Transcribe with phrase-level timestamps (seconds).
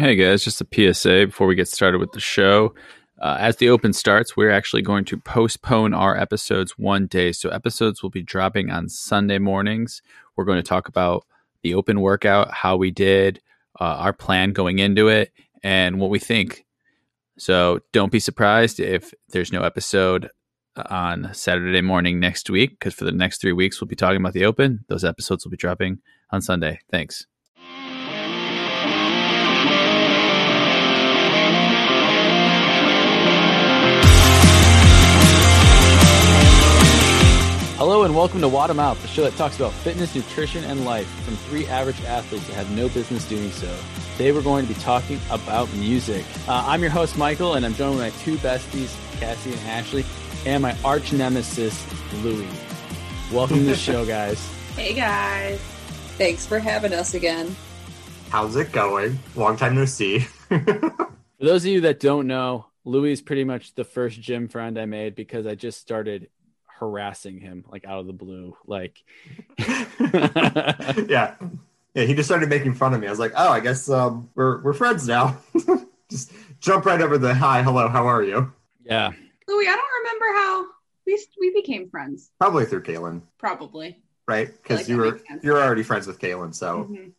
[0.00, 2.74] Hey guys, just a PSA before we get started with the show.
[3.20, 7.32] Uh, as the open starts, we're actually going to postpone our episodes one day.
[7.32, 10.00] So, episodes will be dropping on Sunday mornings.
[10.34, 11.26] We're going to talk about
[11.62, 13.42] the open workout, how we did,
[13.78, 15.32] uh, our plan going into it,
[15.62, 16.64] and what we think.
[17.36, 20.30] So, don't be surprised if there's no episode
[20.76, 24.32] on Saturday morning next week, because for the next three weeks, we'll be talking about
[24.32, 24.82] the open.
[24.88, 25.98] Those episodes will be dropping
[26.30, 26.80] on Sunday.
[26.90, 27.26] Thanks.
[38.00, 40.86] Hello and welcome to Wad 'em Out, the show that talks about fitness, nutrition, and
[40.86, 43.70] life from three average athletes that have no business doing so.
[44.12, 46.24] Today we're going to be talking about music.
[46.48, 50.06] Uh, I'm your host, Michael, and I'm joined with my two besties, Cassie and Ashley,
[50.46, 51.84] and my arch nemesis,
[52.24, 52.48] Louie.
[53.30, 54.42] Welcome to the show, guys.
[54.76, 55.58] Hey guys.
[56.16, 57.54] Thanks for having us again.
[58.30, 59.18] How's it going?
[59.36, 60.20] Long time no see.
[60.48, 64.78] For those of you that don't know, Louie is pretty much the first gym friend
[64.78, 66.28] I made because I just started
[66.80, 68.56] harassing him like out of the blue.
[68.66, 69.02] Like,
[71.08, 71.34] yeah.
[71.94, 73.08] Yeah, he just started making fun of me.
[73.08, 75.38] I was like, "Oh, I guess um, we're we're friends now."
[76.10, 78.52] just jump right over the hi, hello, how are you?
[78.84, 79.10] yeah,
[79.48, 80.66] Louis, I don't remember how
[81.04, 82.30] we we became friends.
[82.38, 84.00] Probably through Kaylin, Probably.
[84.28, 84.46] right?
[84.62, 87.12] Because like you were you're already friends with Kaylin, so Mhm.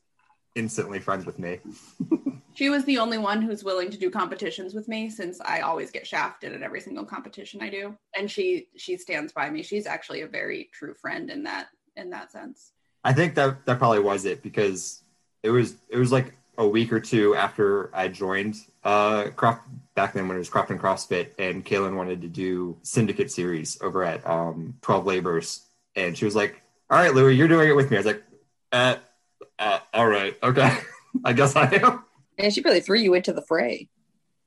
[0.56, 1.60] instantly friends with me.
[2.54, 5.92] She was the only one who's willing to do competitions with me since I always
[5.92, 7.98] get shafted at every single competition I do.
[8.16, 9.64] And she she stands by me.
[9.64, 12.74] She's actually a very true friend in that in that sense.
[13.04, 15.04] I think that that probably was it because
[15.44, 19.62] it was it was like a week or two after I joined uh Croft
[19.96, 23.82] back then when it was Croft and CrossFit and Kaylin wanted to do syndicate series
[23.82, 25.62] over at um 12 Labors
[25.96, 27.98] and she was like, All right, Louie, you're doing it with me.
[27.98, 28.24] I was like,
[28.72, 28.96] uh,
[29.58, 30.78] uh all right, okay.
[31.26, 32.01] I guess I am.
[32.44, 33.88] And she really threw you into the fray.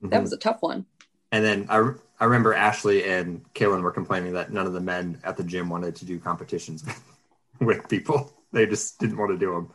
[0.02, 0.22] That Mhm.
[0.22, 0.86] was a tough one.
[1.32, 5.20] and then I I remember Ashley and Kaylin were complaining that none of the men
[5.24, 6.84] at the gym wanted to do competitions
[7.60, 8.32] with people.
[8.52, 9.72] They just didn't want to do them.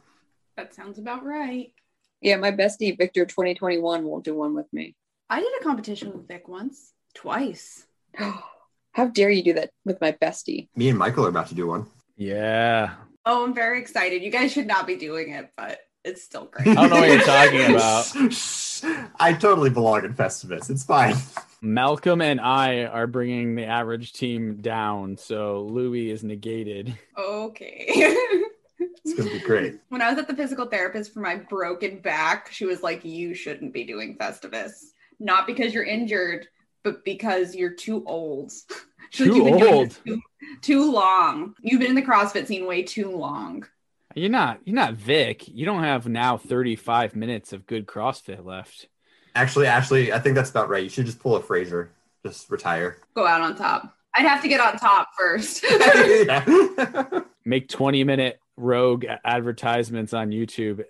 [0.55, 1.73] That sounds about right.
[2.21, 4.95] Yeah, my bestie Victor 2021 won't do one with me.
[5.29, 7.85] I did a competition with Vic once, twice.
[8.93, 10.69] How dare you do that with my bestie?
[10.75, 11.87] Me and Michael are about to do one.
[12.17, 12.95] yeah.
[13.25, 14.23] Oh, I'm very excited.
[14.23, 16.67] You guys should not be doing it, but it's still great.
[16.69, 19.11] I don't know what you're talking about.
[19.19, 20.69] I totally belong in Festivus.
[20.69, 21.15] It's fine.
[21.61, 26.97] Malcolm and I are bringing the average team down, so Louie is negated.
[27.17, 27.85] okay.
[28.79, 29.79] It's gonna be great.
[29.89, 33.33] when I was at the physical therapist for my broken back, she was like, You
[33.33, 34.91] shouldn't be doing Festivus.
[35.19, 36.47] Not because you're injured,
[36.83, 38.53] but because you're too old.
[39.11, 39.97] Too "You've been doing old?
[40.05, 40.21] Too,
[40.61, 41.55] too long.
[41.61, 43.65] You've been in the CrossFit scene way too long.
[44.15, 45.47] You're not you're not Vic.
[45.47, 48.87] You don't have now 35 minutes of good CrossFit left.
[49.35, 50.83] Actually, Ashley, I think that's about right.
[50.83, 51.91] You should just pull a Fraser.
[52.25, 52.97] Just retire.
[53.15, 53.95] Go out on top.
[54.15, 55.63] I'd have to get on top first.
[57.45, 60.83] Make 20 minute rogue advertisements on YouTube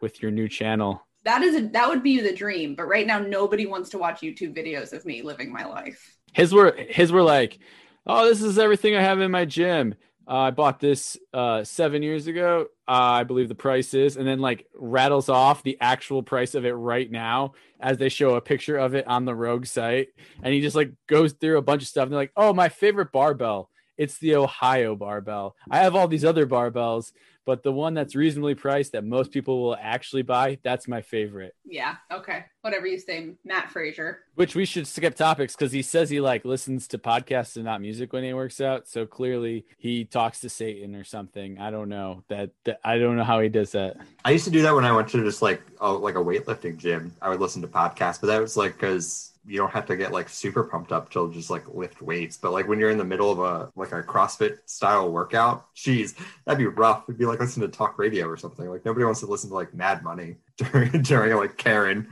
[0.00, 1.04] with your new channel.
[1.24, 2.74] that is a, that would be the dream.
[2.74, 6.16] But right now, nobody wants to watch YouTube videos of me living my life.
[6.32, 7.58] His were his were like,
[8.06, 9.94] "Oh, this is everything I have in my gym.
[10.30, 12.66] Uh, I bought this uh, seven years ago.
[12.86, 16.64] Uh, I believe the price is," and then like rattles off the actual price of
[16.64, 20.08] it right now as they show a picture of it on the Rogue site,
[20.40, 22.04] and he just like goes through a bunch of stuff.
[22.04, 25.56] And they're like, "Oh, my favorite barbell." It's the Ohio barbell.
[25.70, 27.12] I have all these other barbells,
[27.44, 31.54] but the one that's reasonably priced that most people will actually buy, that's my favorite.
[31.66, 31.96] Yeah.
[32.10, 32.44] Okay.
[32.62, 34.20] Whatever you say, Mat Fraser.
[34.34, 37.80] Which we should skip topics because he says he like listens to podcasts and not
[37.80, 38.86] music when he works out.
[38.86, 41.58] So clearly he talks to Satan or something.
[41.58, 43.96] I don't know that, that I don't know how he does that.
[44.24, 46.76] I used to do that when I went to just like a, like a weightlifting
[46.76, 47.14] gym.
[47.22, 50.12] I would listen to podcasts, but that was like because you don't have to get
[50.12, 52.36] like super pumped up to just like lift weights.
[52.36, 56.14] But like when you're in the middle of a like a CrossFit style workout, geez,
[56.44, 57.04] that'd be rough.
[57.08, 58.68] It'd be like listening to talk radio or something.
[58.68, 62.06] Like nobody wants to listen to like Mad Money during during like Karen.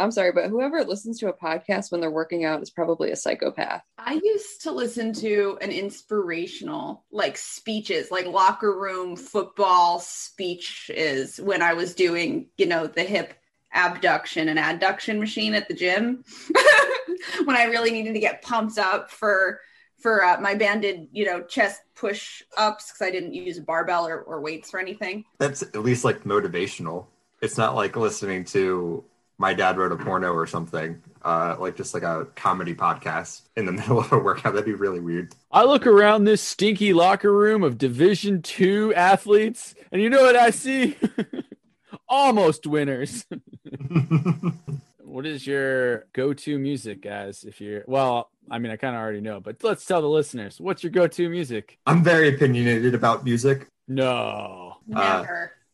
[0.00, 3.16] I'm sorry, but whoever listens to a podcast when they're working out is probably a
[3.16, 3.82] psychopath.
[3.98, 11.60] I used to listen to an inspirational like speeches, like locker room football speeches when
[11.60, 13.34] I was doing, you know, the hip
[13.74, 16.24] abduction and adduction machine at the gym.
[17.44, 19.60] when I really needed to get pumped up for
[19.98, 24.06] for uh, my banded, you know, chest push ups because I didn't use a barbell
[24.06, 25.26] or, or weights or anything.
[25.38, 27.06] That's at least like motivational.
[27.42, 29.04] It's not like listening to
[29.40, 33.64] my dad wrote a porno or something, uh, like just like a comedy podcast in
[33.64, 34.52] the middle of a workout.
[34.52, 35.34] That'd be really weird.
[35.50, 40.36] I look around this stinky locker room of Division two athletes, and you know what
[40.36, 40.96] I see?
[42.08, 43.24] Almost winners.
[45.02, 47.42] What is your go-to music, guys?
[47.42, 50.60] If you're well, I mean, I kind of already know, but let's tell the listeners
[50.60, 51.78] what's your go-to music.
[51.84, 53.66] I'm very opinionated about music.
[53.88, 55.24] No, Uh,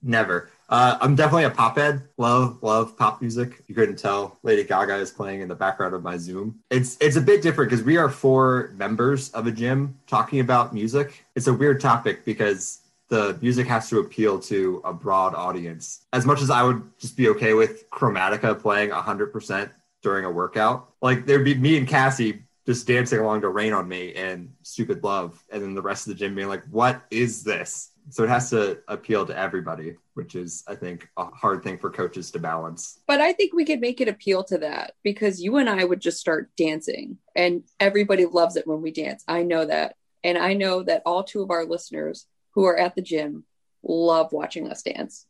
[0.03, 0.49] Never.
[0.69, 2.03] Uh, I'm definitely a pop head.
[2.17, 3.63] Love, love pop music.
[3.69, 4.39] You couldn't tell.
[4.43, 6.61] Lady Gaga is playing in the background of my Zoom.
[6.71, 10.75] It's it's a bit different because we are four members of a gym talking about
[10.75, 11.25] music.
[11.35, 16.07] It's a weird topic because the music has to appeal to a broad audience.
[16.13, 19.71] As much as I would just be okay with Chromatica playing 100%
[20.03, 23.89] during a workout, like there'd be me and Cassie just dancing along to Rain on
[23.89, 27.45] Me and Stupid Love, and then the rest of the gym being like, "What is
[27.45, 31.79] this?" So it has to appeal to everybody, which is, I think, a hard thing
[31.79, 33.01] for coaches to balance.
[33.07, 36.01] But I think we could make it appeal to that because you and I would
[36.01, 39.25] just start dancing and everybody loves it when we dance.
[39.27, 39.97] I know that.
[40.23, 43.45] And I know that all two of our listeners who are at the gym
[43.83, 45.27] love watching us dance.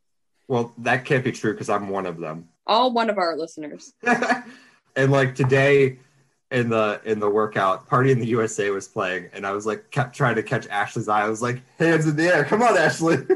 [0.49, 2.49] Well, that can't be true because I'm one of them.
[2.67, 3.93] All one of our listeners.
[4.96, 5.99] and like today
[6.50, 9.90] in the in the workout, Party in the USA was playing, and I was like
[9.90, 11.22] kept trying to catch Ashley's eye.
[11.25, 13.16] I was like, hands in the air, come on, Ashley.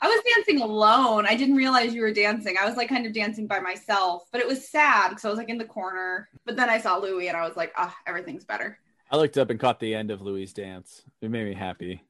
[0.00, 1.26] I was dancing alone.
[1.26, 2.56] I didn't realize you were dancing.
[2.60, 5.38] I was like kind of dancing by myself, but it was sad because I was
[5.38, 6.28] like in the corner.
[6.46, 8.78] But then I saw Louie and I was like, ah, everything's better.
[9.10, 11.02] I looked up and caught the end of Louis' dance.
[11.20, 12.04] It made me happy.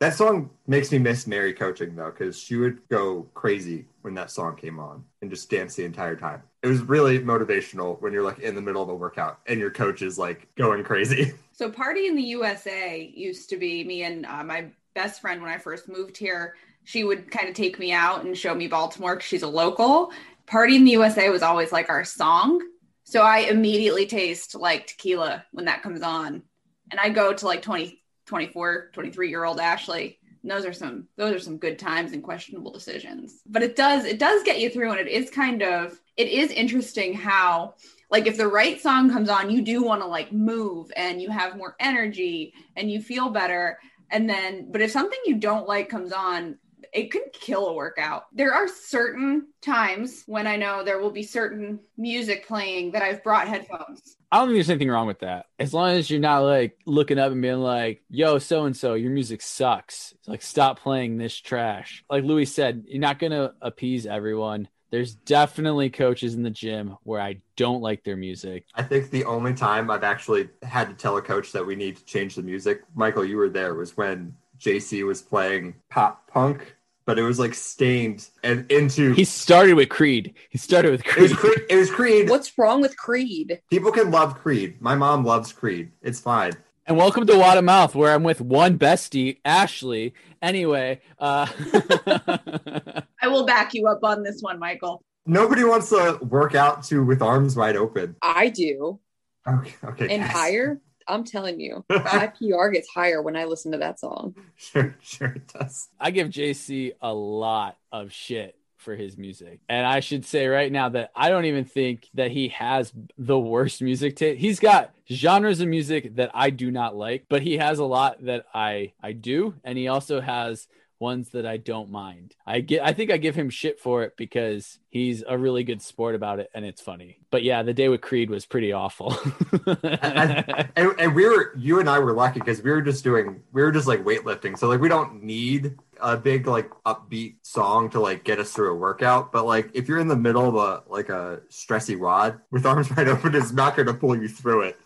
[0.00, 4.30] that song makes me miss Mary coaching though, because she would go crazy when that
[4.30, 6.42] song came on and just dance the entire time.
[6.64, 9.70] It was really motivational when you're like in the middle of a workout and your
[9.70, 11.34] coach is like going crazy.
[11.56, 15.52] So, Party in the USA used to be me and uh, my best friend when
[15.52, 16.56] I first moved here.
[16.82, 20.10] She would kind of take me out and show me Baltimore because she's a local.
[20.46, 22.60] Party in the USA was always like our song.
[23.04, 26.42] So, I immediately taste like tequila when that comes on.
[26.90, 30.18] And I go to like 20, 24, 23 year old Ashley.
[30.42, 33.42] Those are some those are some good times and questionable decisions.
[33.46, 36.50] But it does it does get you through and it is kind of it is
[36.50, 37.74] interesting how
[38.10, 41.30] like if the right song comes on you do want to like move and you
[41.30, 43.78] have more energy and you feel better
[44.10, 46.58] and then but if something you don't like comes on
[46.92, 51.22] it can kill a workout there are certain times when i know there will be
[51.22, 55.46] certain music playing that i've brought headphones I don't think there's anything wrong with that.
[55.60, 58.94] As long as you're not like looking up and being like, yo, so and so,
[58.94, 60.12] your music sucks.
[60.18, 62.02] It's like, stop playing this trash.
[62.10, 64.66] Like Louis said, you're not going to appease everyone.
[64.90, 68.64] There's definitely coaches in the gym where I don't like their music.
[68.74, 71.96] I think the only time I've actually had to tell a coach that we need
[71.96, 76.76] to change the music, Michael, you were there, was when JC was playing pop punk,
[77.06, 79.12] but it was like Staind and into.
[79.12, 80.34] He started with Creed.
[80.48, 81.54] He started with it was Creed.
[81.54, 81.66] Creed.
[81.70, 82.30] It was Creed.
[82.30, 83.60] What's wrong with Creed?
[83.70, 84.80] People can love Creed.
[84.80, 85.90] My mom loves Creed.
[86.02, 86.52] It's fine.
[86.86, 90.12] And welcome to Wad of Mouth, where I'm with one bestie, Ashley.
[90.42, 91.46] Anyway, uh,
[93.24, 97.02] i will back you up on this one michael Nobody wants to work out to
[97.02, 98.16] with arms wide open.
[98.20, 99.00] I do.
[99.48, 99.74] Okay.
[99.82, 100.14] Okay.
[100.14, 100.32] And guys.
[100.32, 104.34] higher, I'm telling you, my PR gets higher when I listen to that song.
[104.56, 104.94] sure.
[105.02, 105.28] Sure.
[105.28, 105.88] It does.
[105.98, 109.60] I give JC a lot of shit for his music.
[109.66, 113.38] And I should say right now that I don't even think that he has the
[113.38, 114.38] worst music taste.
[114.38, 118.22] He's got genres of music that I do not like, but he has a lot
[118.26, 120.68] that I I do and he also has
[120.98, 122.34] ones that I don't mind.
[122.46, 125.82] I get I think I give him shit for it because he's a really good
[125.82, 127.18] sport about it and it's funny.
[127.30, 129.16] But yeah, the day with Creed was pretty awful.
[129.92, 133.62] and, and we were you and I were lucky because we were just doing we
[133.62, 134.58] were just like weightlifting.
[134.58, 138.72] So like we don't need a big like upbeat song to like get us through
[138.72, 139.32] a workout.
[139.32, 142.90] But like if you're in the middle of a like a stressy rod with arms
[142.96, 144.80] wide open, it's not gonna pull you through it.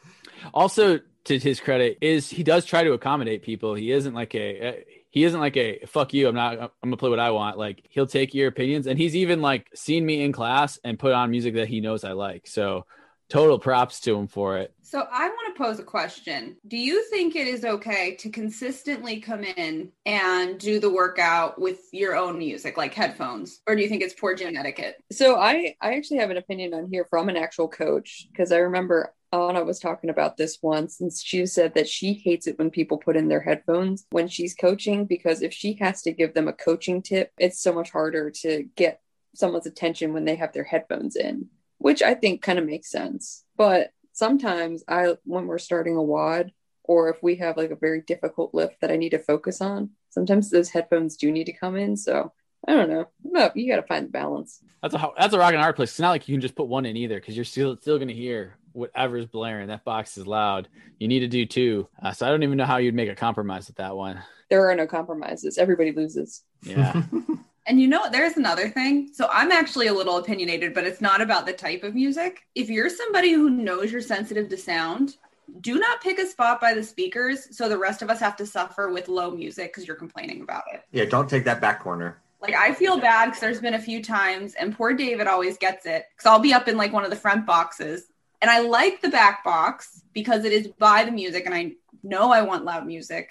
[0.55, 4.83] also to his credit is he does try to accommodate people he isn't like a
[5.11, 7.87] he isn't like a fuck you i'm not i'm gonna play what i want like
[7.91, 11.31] he'll take your opinions and he's even like seen me in class and put on
[11.31, 12.85] music that he knows i like so
[13.29, 16.57] total props to him for it So I want to pose a question.
[16.67, 21.81] Do you think it is okay to consistently come in and do the workout with
[21.93, 23.61] your own music, like headphones?
[23.67, 24.97] Or do you think it's poor gym etiquette?
[25.13, 28.59] So I I actually have an opinion on here from an actual coach because I
[28.59, 32.71] remember Anna was talking about this once and she said that she hates it when
[32.71, 36.49] people put in their headphones when she's coaching because if she has to give them
[36.49, 39.01] a coaching tip, it's so much harder to get
[39.35, 43.45] someone's attention when they have their headphones in, which I think kind of makes sense.
[43.57, 46.53] But sometimes I when we're starting a wad
[46.85, 49.91] or if we have like a very difficult lift that I need to focus on,
[50.09, 51.97] sometimes those headphones do need to come in.
[51.97, 52.33] So
[52.69, 53.09] I don't know.
[53.25, 54.61] No, you got to find the balance.
[54.83, 56.69] that's a that's a rock and hard place it's not like you can just put
[56.69, 60.69] one in either because you're still still gonna hear whatever's blaring that box is loud
[61.01, 63.15] you need to do two uh, so i don't even know how you'd make a
[63.17, 65.59] compromise with that one There are no compromises.
[65.59, 66.43] Everybody loses.
[66.63, 67.03] yeah
[67.67, 69.11] And you know, there's another thing.
[69.13, 72.47] So I'm actually a little opinionated, but it's not about the type of music.
[72.55, 75.17] If you're somebody who knows you're sensitive to sound,
[75.61, 78.47] do not pick a spot by the speakers so the rest of us have to
[78.47, 80.83] suffer with low music because you're complaining about it.
[80.93, 82.19] Yeah, don't take that back corner.
[82.41, 85.87] Like I feel bad because there's been a few times, and poor David always gets
[85.87, 88.05] it because I'll be up in like one of the front boxes,
[88.41, 92.31] and I like the back box because it is by the music, and I know
[92.31, 93.31] I want loud music,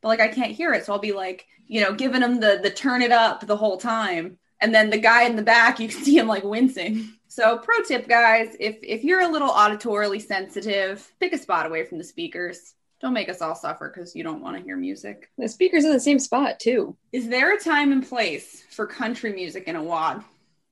[0.00, 2.58] but like I can't hear it, so I'll be like, you know, giving him the
[2.62, 5.88] the turn it up the whole time, and then the guy in the back, you
[5.88, 7.10] can see him like wincing.
[7.28, 11.84] So, pro tip, guys, if if you're a little auditorily sensitive, pick a spot away
[11.84, 12.74] from the speakers.
[13.00, 15.30] Don't make us all suffer because you don't want to hear music.
[15.38, 16.96] The speaker's in the same spot too.
[17.12, 20.24] Is there a time and place for country music in a WOD?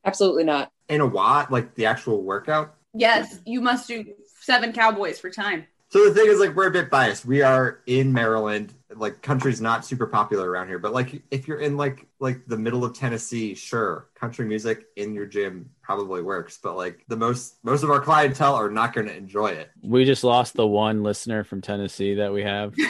[0.04, 0.72] Absolutely not.
[0.88, 2.74] In a watt, like the actual workout.
[2.94, 4.04] Yes, you must do
[4.40, 5.66] seven cowboys for time.
[5.88, 7.24] So the thing is, like, we're a bit biased.
[7.24, 8.74] We are in Maryland.
[8.94, 10.78] Like, country's not super popular around here.
[10.78, 15.14] But like, if you're in like like the middle of Tennessee, sure, country music in
[15.14, 16.58] your gym probably works.
[16.62, 19.70] But like, the most most of our clientele are not going to enjoy it.
[19.82, 22.74] We just lost the one listener from Tennessee that we have.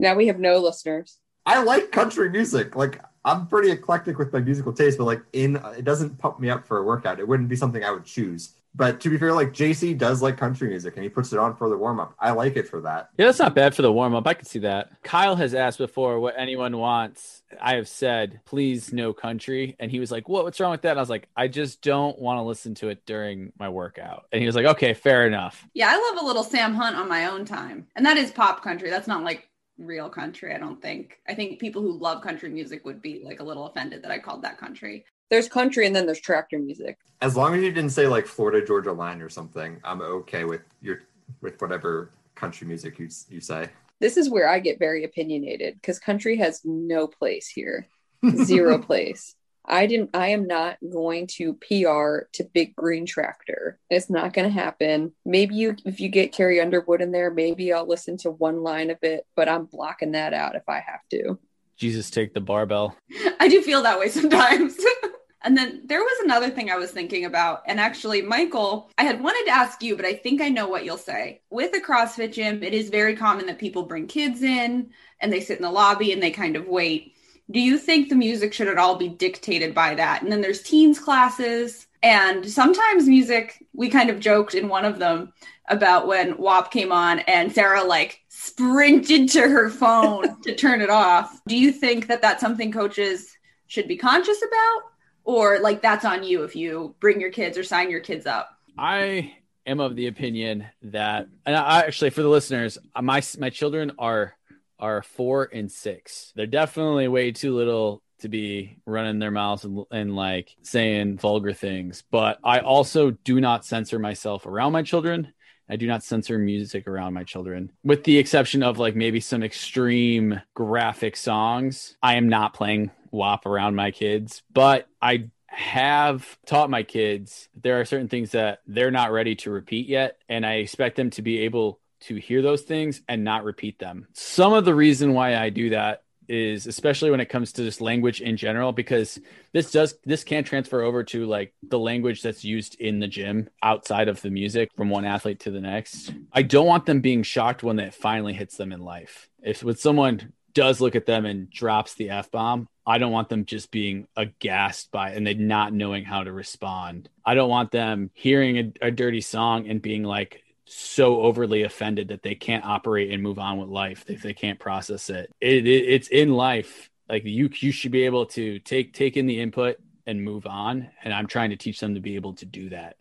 [0.00, 1.18] Now we have no listeners.
[1.44, 2.76] I like country music.
[2.76, 6.50] Like, I'm pretty eclectic with my musical taste, but like, in it doesn't pump me
[6.50, 7.18] up for a workout.
[7.18, 8.54] It wouldn't be something I would choose.
[8.78, 11.56] But to be fair, like JC does like country music and he puts it on
[11.56, 12.14] for the warm up.
[12.20, 13.10] I like it for that.
[13.18, 14.24] Yeah, that's not bad for the warm up.
[14.24, 15.02] I can see that.
[15.02, 17.42] Kyle has asked before what anyone wants.
[17.60, 19.74] I have said, please no country.
[19.80, 20.90] And he was like, what, what's wrong with that?
[20.90, 24.26] And I was like, I just don't want to listen to it during my workout.
[24.30, 25.66] And he was like, okay, fair enough.
[25.74, 27.88] Yeah, I love a little Sam Hunt on my own time.
[27.96, 28.90] And that is pop country.
[28.90, 31.18] That's not like real country, I don't think.
[31.26, 34.20] I think people who love country music would be like a little offended that I
[34.20, 35.04] called that country.
[35.30, 36.98] There's country and then there's tractor music.
[37.20, 40.62] As long as you didn't say like Florida Georgia line or something, I'm okay with
[40.80, 41.02] your
[41.40, 43.68] with whatever country music you you say.
[44.00, 47.86] This is where I get very opinionated because country has no place here.
[48.44, 49.34] Zero place.
[49.66, 53.78] I didn't I am not going to PR to Big Green Tractor.
[53.90, 55.12] It's not gonna happen.
[55.26, 58.90] Maybe you if you get Carrie Underwood in there, maybe I'll listen to one line
[58.90, 61.38] of it, but I'm blocking that out if I have to.
[61.76, 62.96] Jesus, take the barbell.
[63.40, 64.76] I do feel that way sometimes.
[65.42, 67.62] and then there was another thing I was thinking about.
[67.66, 70.84] And actually, Michael, I had wanted to ask you, but I think I know what
[70.84, 71.42] you'll say.
[71.50, 74.90] With a CrossFit gym, it is very common that people bring kids in
[75.20, 77.14] and they sit in the lobby and they kind of wait.
[77.50, 80.22] Do you think the music should at all be dictated by that?
[80.22, 81.86] And then there's teens classes.
[82.02, 85.32] And sometimes music, we kind of joked in one of them
[85.68, 90.90] about when WAP came on and Sarah like sprinted to her phone to turn it
[90.90, 91.40] off.
[91.46, 93.36] Do you think that that's something coaches
[93.68, 94.97] should be conscious about?
[95.28, 98.48] Or like that's on you if you bring your kids or sign your kids up?
[98.78, 99.34] I
[99.66, 103.92] am of the opinion that, and I actually, for the listeners, uh, my my children
[103.98, 104.34] are
[104.78, 106.32] are four and six.
[106.34, 111.52] They're definitely way too little to be running their mouths and, and like saying vulgar
[111.52, 112.04] things.
[112.10, 115.34] But I also do not censor myself around my children.
[115.68, 119.42] I do not censor music around my children, with the exception of like maybe some
[119.42, 121.98] extreme graphic songs.
[122.02, 127.80] I am not playing WAP around my kids, but I have taught my kids there
[127.80, 130.18] are certain things that they're not ready to repeat yet.
[130.28, 134.06] And I expect them to be able to hear those things and not repeat them.
[134.12, 137.80] Some of the reason why I do that is especially when it comes to just
[137.80, 139.18] language in general because
[139.52, 143.48] this does this can transfer over to like the language that's used in the gym
[143.62, 146.12] outside of the music from one athlete to the next.
[146.32, 149.30] I don't want them being shocked when it finally hits them in life.
[149.42, 153.28] If with someone does look at them and drops the F bomb, I don't want
[153.28, 157.08] them just being aghast by and they not knowing how to respond.
[157.24, 162.08] I don't want them hearing a, a dirty song and being like, so overly offended
[162.08, 165.32] that they can't operate and move on with life if they can't process it.
[165.40, 165.84] It, it.
[165.88, 166.90] It's in life.
[167.08, 170.90] Like you, you should be able to take take in the input and move on.
[171.04, 172.96] And I'm trying to teach them to be able to do that.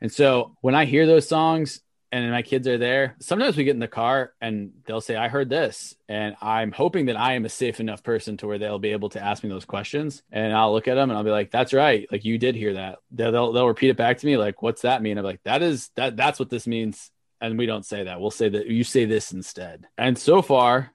[0.00, 1.80] And so when I hear those songs
[2.12, 5.28] and my kids are there, sometimes we get in the car and they'll say, I
[5.28, 5.94] heard this.
[6.08, 9.10] And I'm hoping that I am a safe enough person to where they'll be able
[9.10, 10.22] to ask me those questions.
[10.32, 12.08] And I'll look at them and I'll be like, that's right.
[12.10, 12.98] Like you did hear that.
[13.12, 14.36] They'll, they'll, they'll repeat it back to me.
[14.36, 15.18] Like, what's that mean?
[15.18, 17.10] I'm like, that is that that's what this means.
[17.40, 18.20] And we don't say that.
[18.20, 19.86] We'll say that you say this instead.
[19.96, 20.92] And so far,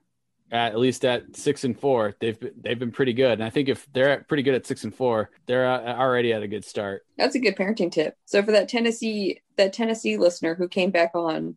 [0.51, 3.33] at, at least at six and four, they've been, they've been pretty good.
[3.33, 6.43] And I think if they're pretty good at six and four, they're uh, already at
[6.43, 7.05] a good start.
[7.17, 8.15] That's a good parenting tip.
[8.25, 11.55] So for that Tennessee that Tennessee listener who came back on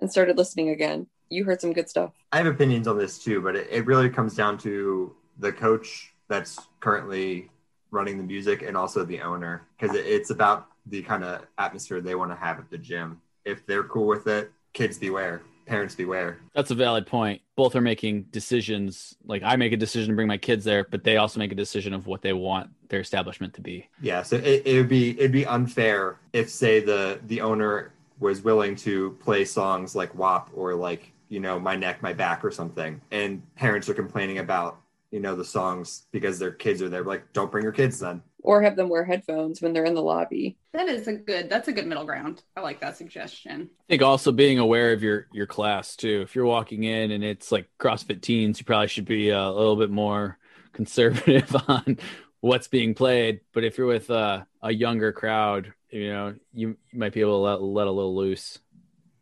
[0.00, 2.12] and started listening again, you heard some good stuff.
[2.32, 6.12] I have opinions on this too, but it, it really comes down to the coach
[6.28, 7.50] that's currently
[7.90, 12.00] running the music and also the owner because it, it's about the kind of atmosphere
[12.00, 13.20] they want to have at the gym.
[13.44, 15.42] If they're cool with it, kids beware.
[15.68, 16.38] Parents beware.
[16.54, 17.42] That's a valid point.
[17.54, 19.16] Both are making decisions.
[19.24, 21.56] Like I make a decision to bring my kids there, but they also make a
[21.56, 23.88] decision of what they want their establishment to be.
[24.00, 28.42] Yeah, so it, it would be it'd be unfair if say the the owner was
[28.42, 32.50] willing to play songs like WAP or like you know my neck my back or
[32.50, 37.04] something, and parents are complaining about you know the songs because their kids are there.
[37.04, 38.22] Like, don't bring your kids then.
[38.42, 40.56] Or have them wear headphones when they're in the lobby.
[40.72, 41.50] That is a good.
[41.50, 42.42] That's a good middle ground.
[42.56, 43.70] I like that suggestion.
[43.80, 46.20] I think also being aware of your your class too.
[46.22, 49.52] If you're walking in and it's like CrossFit teens, you probably should be uh, a
[49.52, 50.38] little bit more
[50.72, 51.98] conservative on
[52.40, 53.40] what's being played.
[53.52, 57.38] But if you're with uh, a younger crowd, you know, you, you might be able
[57.38, 58.58] to let, let a little loose.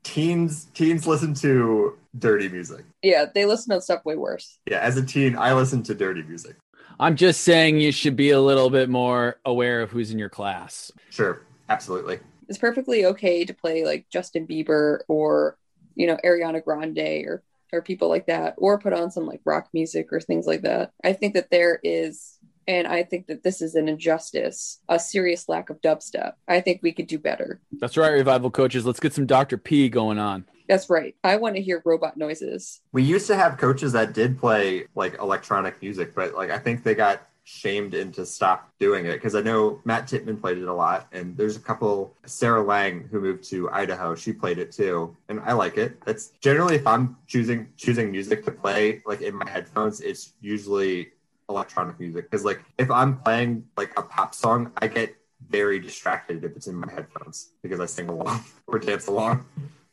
[0.07, 2.85] Teens teens listen to dirty music.
[3.03, 4.57] Yeah, they listen to stuff way worse.
[4.71, 6.55] Yeah, as a teen, I listen to dirty music.
[7.01, 10.29] I'm just saying you should be a little bit more aware of who's in your
[10.29, 10.93] class.
[11.11, 12.21] Sure, absolutely.
[12.49, 15.59] It's perfectly okay to play like Justin Bieber or,
[15.97, 19.69] you know, Ariana Grande or or people like that, or put on some like rock
[19.75, 20.93] music or things like that.
[21.03, 25.49] I think that there is and I think that this is an injustice, a serious
[25.49, 26.33] lack of dubstep.
[26.49, 27.61] I think we could do better.
[27.79, 28.85] That's right, revival coaches.
[28.85, 29.59] Let's get some Dr.
[29.59, 30.45] P going on.
[30.69, 31.15] That's right.
[31.23, 32.81] I want to hear robot noises.
[32.93, 36.83] We used to have coaches that did play like electronic music, but like I think
[36.83, 40.75] they got shamed into stop doing it because I know Matt Tittman played it a
[40.75, 42.17] lot, and there's a couple.
[42.27, 46.05] Sarah Lang who moved to Idaho, she played it too, and I like it.
[46.05, 51.13] That's generally if I'm choosing choosing music to play like in my headphones, it's usually
[51.49, 55.17] electronic music because like if I'm playing like a pop song, I get
[55.49, 59.45] very distracted if it's in my headphones because I sing along or dance along.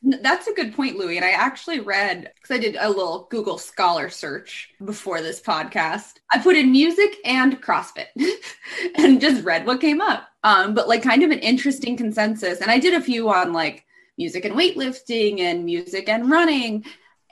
[0.05, 1.15] That's a good point, Louie.
[1.15, 6.15] And I actually read because I did a little Google Scholar search before this podcast.
[6.29, 8.07] I put in music and CrossFit
[8.95, 10.27] and just read what came up.
[10.43, 12.59] Um, but like kind of an interesting consensus.
[12.59, 13.85] And I did a few on like
[14.17, 16.83] music and weightlifting and music and running.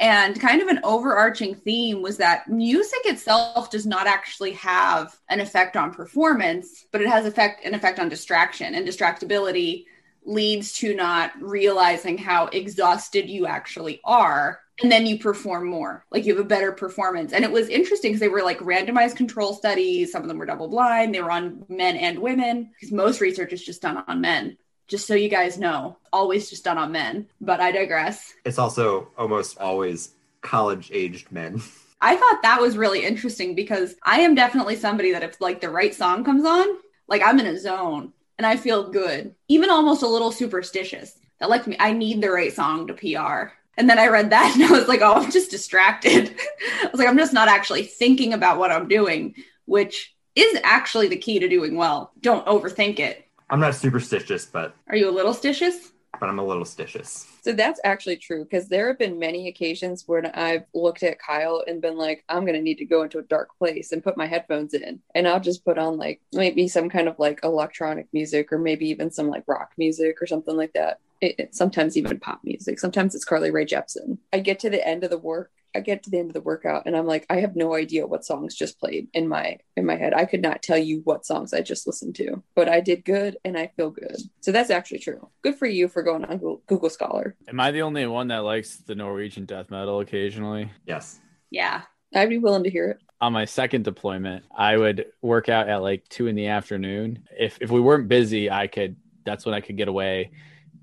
[0.01, 5.39] And kind of an overarching theme was that music itself does not actually have an
[5.39, 8.73] effect on performance, but it has effect an effect on distraction.
[8.73, 9.85] And distractibility
[10.25, 14.61] leads to not realizing how exhausted you actually are.
[14.81, 17.31] And then you perform more like you have a better performance.
[17.31, 20.11] And it was interesting because they were like randomized control studies.
[20.11, 21.13] Some of them were double blind.
[21.13, 24.57] They were on men and women because most research is just done on men
[24.91, 29.07] just so you guys know always just done on men but i digress It's also
[29.17, 31.61] almost always college aged men.
[32.01, 35.69] i thought that was really interesting because i am definitely somebody that if like the
[35.69, 36.67] right song comes on
[37.07, 41.15] like i'm in a zone and I feel good, even almost a little superstitious.
[41.39, 43.53] That like me, I need the right song to PR.
[43.77, 46.35] And then I read that and I was like, oh, I'm just distracted.
[46.83, 51.07] I was like, I'm just not actually thinking about what I'm doing, which is actually
[51.07, 52.13] the key to doing well.
[52.19, 53.27] Don't overthink it.
[53.51, 55.89] I'm not superstitious, but Are you a little stitious?
[56.19, 57.25] but I'm a little stitious.
[57.41, 61.63] So that's actually true because there have been many occasions when I've looked at Kyle
[61.65, 64.17] and been like, I'm going to need to go into a dark place and put
[64.17, 64.99] my headphones in.
[65.15, 68.87] And I'll just put on like maybe some kind of like electronic music or maybe
[68.89, 70.99] even some like rock music or something like that.
[71.21, 72.79] It, it- sometimes even pop music.
[72.79, 74.17] Sometimes it's Carly Rae Jepsen.
[74.31, 75.49] I get to the end of the work.
[75.73, 78.07] I get to the end of the workout and I'm like, I have no idea
[78.07, 80.13] what songs just played in my in my head.
[80.13, 83.37] I could not tell you what songs I just listened to, but I did good
[83.45, 84.17] and I feel good.
[84.41, 85.29] So that's actually true.
[85.43, 87.35] Good for you for going on Google, Google Scholar.
[87.47, 90.71] Am I the only one that likes the Norwegian death metal occasionally?
[90.85, 91.19] Yes.
[91.49, 91.83] Yeah.
[92.13, 92.97] I'd be willing to hear it.
[93.21, 97.23] on my second deployment, I would work out at like two in the afternoon.
[97.39, 98.97] If if we weren't busy, I could.
[99.25, 100.31] That's when I could get away,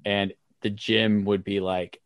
[0.05, 2.01] and the gym would be like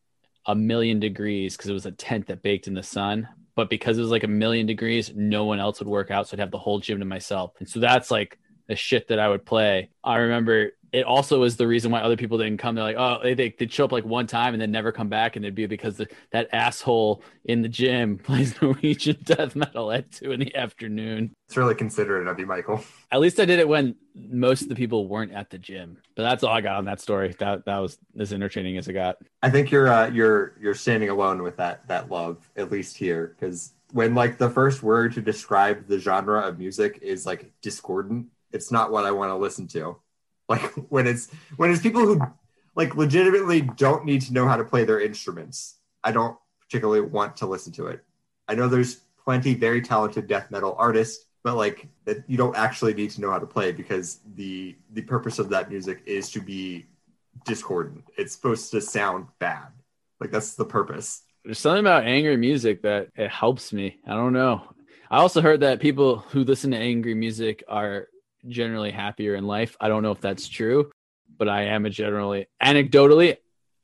[0.46, 3.28] a million degrees because it was a tent that baked in the sun.
[3.54, 6.34] But because it was like a million degrees, no one else would work out, so
[6.34, 7.52] I'd have the whole gym to myself.
[7.58, 9.90] And so that's like the shit that I would play.
[10.02, 12.74] I remember it also was the reason why other people didn't come.
[12.74, 15.08] They're like, oh, they, they, would show up like one time and then never come
[15.08, 15.36] back.
[15.36, 20.12] And it'd be because the, that asshole in the gym plays Norwegian death metal at
[20.12, 21.34] two in the afternoon.
[21.48, 22.84] It's really considerate of you, Michael.
[23.10, 25.96] At least I did it when most of the people weren't at the gym.
[26.14, 27.34] But that's all I got on that story.
[27.38, 29.16] That that was as entertaining as it got.
[29.42, 33.34] I think you're uh, you're you're standing alone with that that love, at least here,
[33.38, 38.26] because when like the first word to describe the genre of music is like discordant,
[38.52, 39.96] it's not what I want to listen to.
[40.52, 42.20] Like when it's when it's people who
[42.74, 47.36] like legitimately don't need to know how to play their instruments, I don't particularly want
[47.38, 48.04] to listen to it.
[48.48, 52.92] I know there's plenty very talented death metal artists, but like that you don't actually
[52.94, 56.40] need to know how to play because the the purpose of that music is to
[56.40, 56.86] be
[57.46, 58.04] discordant.
[58.18, 59.68] It's supposed to sound bad.
[60.20, 61.22] Like that's the purpose.
[61.44, 63.98] There's something about angry music that it helps me.
[64.06, 64.62] I don't know.
[65.10, 68.08] I also heard that people who listen to angry music are
[68.48, 69.76] generally happier in life.
[69.80, 70.90] I don't know if that's true,
[71.38, 73.36] but I am a generally anecdotally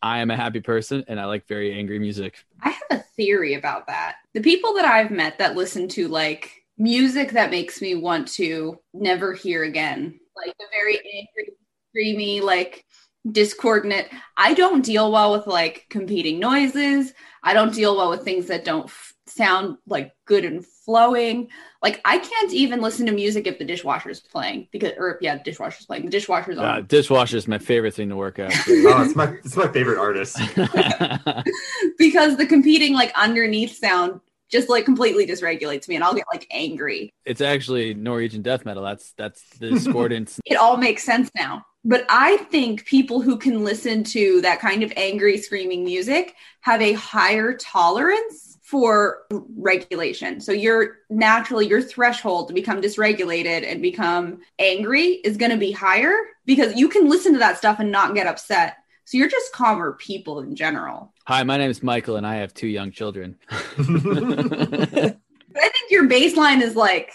[0.03, 2.45] I am a happy person and I like very angry music.
[2.63, 4.17] I have a theory about that.
[4.35, 8.79] The people that I've met that listen to like music that makes me want to
[8.95, 11.55] never hear again, like the very angry,
[11.95, 12.85] screamy, like
[13.31, 14.07] discordant.
[14.37, 17.13] I don't deal well with like competing noises.
[17.43, 18.89] I don't deal well with things that don't
[19.29, 21.49] sound like good and flowing.
[21.83, 25.45] Like I can't even listen to music if the dishwasher's playing because, or yeah, the
[25.45, 26.05] dishwasher's playing.
[26.05, 26.65] The dishwasher's on.
[26.65, 28.53] Uh, dishwasher is my favorite thing to work out.
[28.91, 30.39] Oh, it's my it's my favorite artist.
[31.99, 36.47] because the competing like underneath sound just like completely dysregulates me and I'll get like
[36.51, 37.13] angry.
[37.27, 38.83] it's actually Norwegian death metal.
[38.83, 40.41] That's that's the discordance.
[40.47, 41.67] It all makes sense now.
[41.85, 46.83] But I think people who can listen to that kind of angry screaming music have
[46.83, 49.23] a higher tolerance for
[49.57, 50.43] regulation.
[50.43, 55.73] So your naturally your threshold to become dysregulated and become angry is going to be
[55.73, 58.77] higher because you can listen to that stuff and not get upset.
[59.07, 61.15] So you're just calmer people in general.
[61.27, 63.37] Hi, my name is Michael, and I have two young children.
[65.51, 67.11] But I think your baseline is like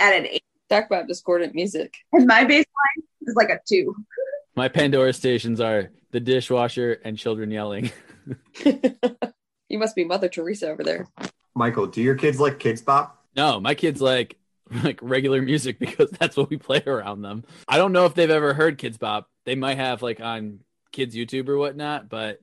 [0.00, 0.42] at an eight.
[0.70, 1.94] Talk about discordant music.
[2.14, 3.94] And my baseline is like a two.
[4.56, 7.92] my Pandora stations are the dishwasher and children yelling.
[9.68, 11.08] you must be Mother Teresa over there.
[11.54, 13.24] Michael, do your kids like Kidz Bop?
[13.36, 14.36] No, my kids like
[14.82, 17.44] like regular music because that's what we play around them.
[17.68, 19.28] I don't know if they've ever heard Kidz Bop.
[19.44, 20.60] They might have like on
[20.92, 22.40] kids YouTube or whatnot, but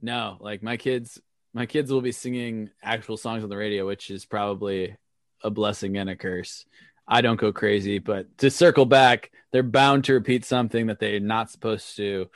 [0.00, 1.20] no, like my kids
[1.54, 4.96] my kids will be singing actual songs on the radio, which is probably
[5.42, 6.66] a blessing and a curse.
[7.06, 11.20] I don't go crazy, but to circle back, they're bound to repeat something that they're
[11.20, 12.28] not supposed to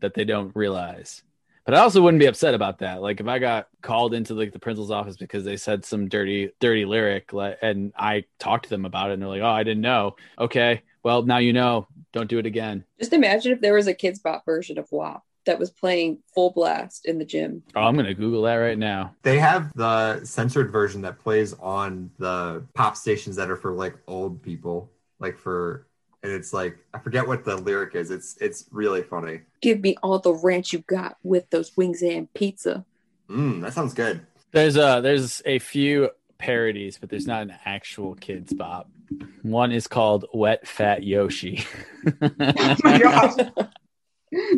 [0.00, 1.22] that they don't realize.
[1.64, 3.02] But I also wouldn't be upset about that.
[3.02, 6.50] Like if I got called into like the principal's office because they said some dirty,
[6.58, 9.62] dirty lyric, like, and I talked to them about it, and they're like, "Oh, I
[9.62, 11.86] didn't know." Okay, well now you know.
[12.12, 12.84] Don't do it again.
[12.98, 16.50] Just imagine if there was a Kidz Bop version of WAP that was playing full
[16.50, 17.62] blast in the gym.
[17.76, 19.14] Oh, I'm gonna Google that right now.
[19.22, 23.96] They have the censored version that plays on the pop stations that are for like
[24.08, 25.86] old people, like for
[26.22, 28.10] and it's like I forget what the lyric is.
[28.10, 29.40] It's it's really funny.
[29.62, 32.84] Give me all the ranch you got with those wings and pizza.
[33.28, 34.26] Mm, that sounds good.
[34.52, 38.90] There's a there's a few parodies, but there's not an actual Kidz Bop.
[39.42, 41.64] One is called Wet Fat Yoshi.
[42.22, 43.34] Oh my gosh.
[43.36, 43.52] that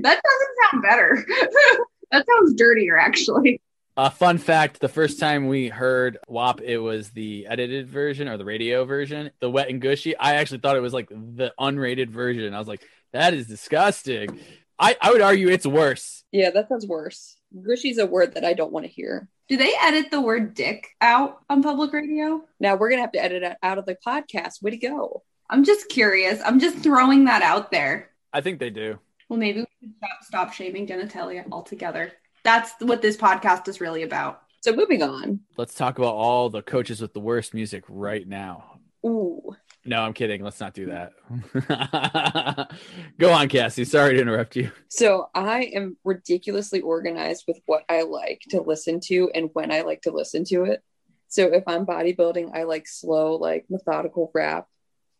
[0.03, 1.27] doesn't sound better.
[2.12, 3.61] that sounds dirtier, actually.
[3.96, 8.38] A fun fact: the first time we heard WAP, it was the edited version or
[8.38, 10.16] the radio version, the Wet and Gushy.
[10.16, 12.55] I actually thought it was like the unrated version.
[12.55, 14.40] I was like, that is disgusting.
[14.78, 16.24] I, I would argue it's worse.
[16.33, 17.37] Yeah, that sounds worse.
[17.55, 19.28] Gushy's a word that I don't want to hear.
[19.48, 22.42] Do they edit the word dick out on public radio?
[22.59, 24.62] Now we're gonna have to edit it out of the podcast.
[24.62, 25.22] Way to go!
[25.50, 26.40] I'm just curious.
[26.42, 28.11] I'm just throwing that out there.
[28.33, 28.98] I think they do.
[29.28, 32.12] Well, maybe we should stop, stop shaming genitalia altogether.
[32.44, 34.42] That's what this podcast is really about.
[34.62, 35.40] So moving on.
[35.57, 38.81] Let's talk about all the coaches with the worst music right now.
[39.05, 40.44] Ooh, No, I'm kidding.
[40.44, 42.70] Let's not do that.
[43.18, 43.85] Go on, Cassie.
[43.85, 44.70] Sorry to interrupt you.
[44.88, 49.81] So I am ridiculously organized with what I like to listen to and when I
[49.81, 50.83] like to listen to it.
[51.26, 54.68] So if I'm bodybuilding, I like slow, like methodical rap,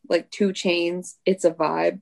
[0.09, 1.15] like 2 Chainz.
[1.27, 2.01] It's a vibe.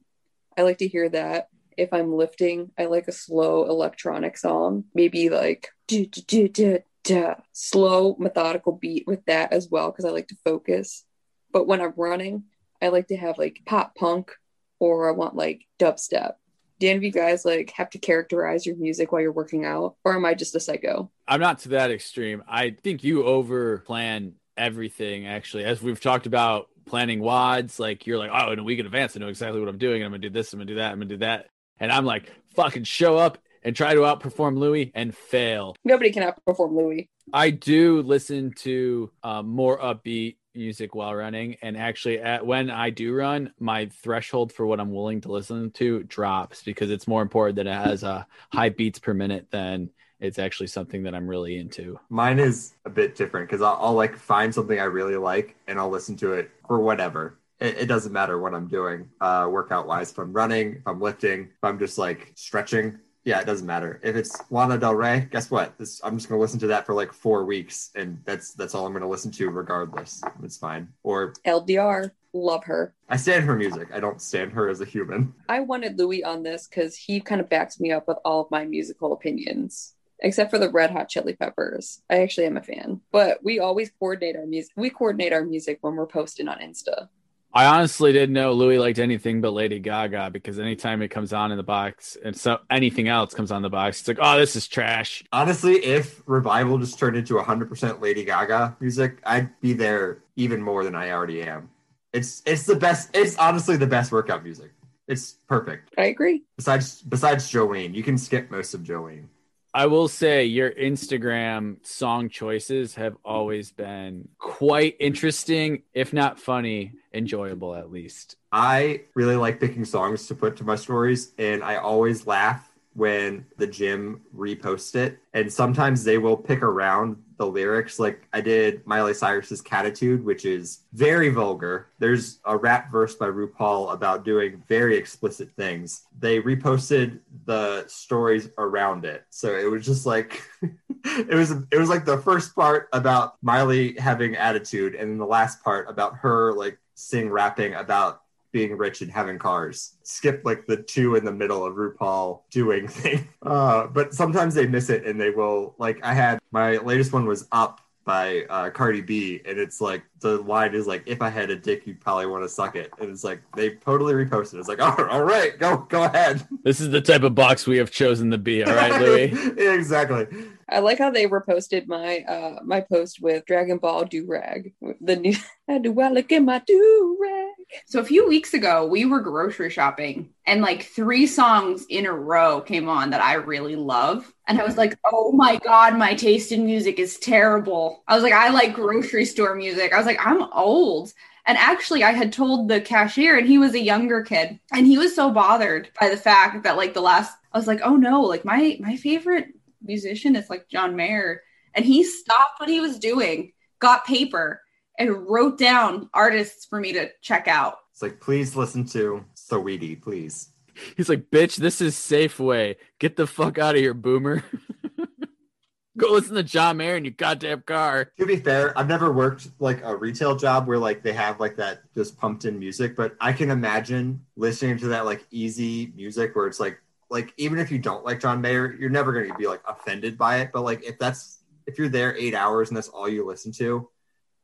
[0.58, 1.48] I like to hear that.
[1.80, 6.78] If I'm lifting, I like a slow electronic song, maybe like do, do, do, do,
[7.04, 7.34] do.
[7.52, 11.04] slow methodical beat with that as well because I like to focus.
[11.52, 12.44] But when I'm running,
[12.82, 14.32] I like to have like pop punk
[14.78, 16.34] or I want like dubstep.
[16.78, 19.96] Do any of you guys like have to characterize your music while you're working out,
[20.04, 21.10] or am I just a psycho?
[21.28, 22.42] I'm not to that extreme.
[22.48, 25.64] I think you over plan everything, actually.
[25.64, 29.16] As we've talked about planning wads like you're like, oh, in a week in advance,
[29.16, 30.02] I know exactly what I'm doing.
[30.02, 31.48] I'm to do this, I'm to do that, I'm to do that.
[31.80, 35.76] And I'm like, fucking show up and try to outperform Louis and fail.
[35.84, 37.08] Nobody can outperform Louis.
[37.32, 42.90] I do listen to uh, more upbeat music while running, and actually, at, when I
[42.90, 47.22] do run, my threshold for what I'm willing to listen to drops because it's more
[47.22, 51.28] important that it has uh, high beats per minute than it's actually something that I'm
[51.28, 51.98] really into.
[52.10, 55.78] Mine is a bit different because I'll, I'll like find something I really like and
[55.78, 57.38] I'll listen to it for whatever.
[57.60, 60.10] It, it doesn't matter what I'm doing, uh, workout wise.
[60.10, 64.00] If I'm running, if I'm lifting, if I'm just like stretching, yeah, it doesn't matter.
[64.02, 65.76] If it's Lana Del Rey, guess what?
[65.78, 68.86] This, I'm just gonna listen to that for like four weeks, and that's that's all
[68.86, 70.22] I'm gonna listen to regardless.
[70.42, 70.88] It's fine.
[71.02, 72.94] Or LDR, love her.
[73.08, 73.88] I stand her music.
[73.92, 75.34] I don't stand her as a human.
[75.48, 78.50] I wanted Louis on this because he kind of backs me up with all of
[78.50, 82.02] my musical opinions, except for the Red Hot Chili Peppers.
[82.08, 84.72] I actually am a fan, but we always coordinate our music.
[84.76, 87.08] We coordinate our music when we're posting on Insta.
[87.52, 91.50] I honestly didn't know Louis liked anything but Lady Gaga because anytime it comes on
[91.50, 94.54] in the box and so anything else comes on the box, it's like, oh, this
[94.54, 95.24] is trash.
[95.32, 100.84] Honestly, if Revival just turned into 100% Lady Gaga music, I'd be there even more
[100.84, 101.70] than I already am.
[102.12, 103.10] It's it's the best.
[103.14, 104.72] It's honestly the best workout music.
[105.06, 105.92] It's perfect.
[105.98, 106.42] I agree.
[106.56, 109.26] Besides besides Joanne, you can skip most of Jolene.
[109.72, 116.92] I will say your Instagram song choices have always been quite interesting, if not funny,
[117.14, 118.34] enjoyable at least.
[118.50, 123.46] I really like picking songs to put to my stories, and I always laugh when
[123.56, 125.18] the gym repost it.
[125.32, 127.98] And sometimes they will pick around the lyrics.
[127.98, 131.86] Like I did Miley Cyrus's Cattitude, which is very vulgar.
[131.98, 136.02] There's a rap verse by RuPaul about doing very explicit things.
[136.18, 139.24] They reposted the stories around it.
[139.30, 140.42] So it was just like
[141.04, 145.24] it was it was like the first part about Miley having attitude and then the
[145.24, 148.22] last part about her like sing rapping about
[148.52, 149.96] being rich and having cars.
[150.02, 153.28] Skip like the two in the middle of RuPaul doing thing.
[153.42, 157.26] Uh, but sometimes they miss it and they will like I had my latest one
[157.26, 161.28] was up by uh, Cardi B, and it's like the line is like, "If I
[161.28, 164.58] had a dick, you'd probably want to suck it," and it's like they totally reposted.
[164.58, 167.76] It's like, "Oh, all right, go go ahead." This is the type of box we
[167.76, 168.64] have chosen to be.
[168.64, 169.32] All right, Louis.
[169.56, 170.26] yeah, exactly.
[170.68, 174.72] I like how they reposted my uh my post with Dragon Ball do rag.
[175.00, 175.36] The new
[175.68, 177.59] how do I look at my do rag?
[177.86, 182.12] So a few weeks ago, we were grocery shopping and like three songs in a
[182.12, 184.32] row came on that I really love.
[184.46, 188.02] And I was like, oh my God, my taste in music is terrible.
[188.08, 189.92] I was like, I like grocery store music.
[189.92, 191.12] I was like, I'm old.
[191.46, 194.98] And actually, I had told the cashier, and he was a younger kid, and he
[194.98, 198.20] was so bothered by the fact that like the last, I was like, oh no,
[198.20, 199.46] like my my favorite
[199.82, 201.42] musician is like John Mayer,
[201.74, 204.60] and he stopped what he was doing, got paper,
[205.00, 207.78] and wrote down artists for me to check out.
[207.92, 210.50] It's like, please listen to Saweetie, please.
[210.96, 212.76] He's like, bitch, this is Safeway.
[212.98, 214.44] Get the fuck out of here, boomer.
[215.96, 218.12] Go listen to John Mayer in your goddamn car.
[218.18, 221.56] To be fair, I've never worked like a retail job where like they have like
[221.56, 226.36] that just pumped in music, but I can imagine listening to that like easy music
[226.36, 229.34] where it's like like even if you don't like John Mayer, you're never going to
[229.34, 230.50] be like offended by it.
[230.52, 233.88] But like if that's if you're there eight hours and that's all you listen to,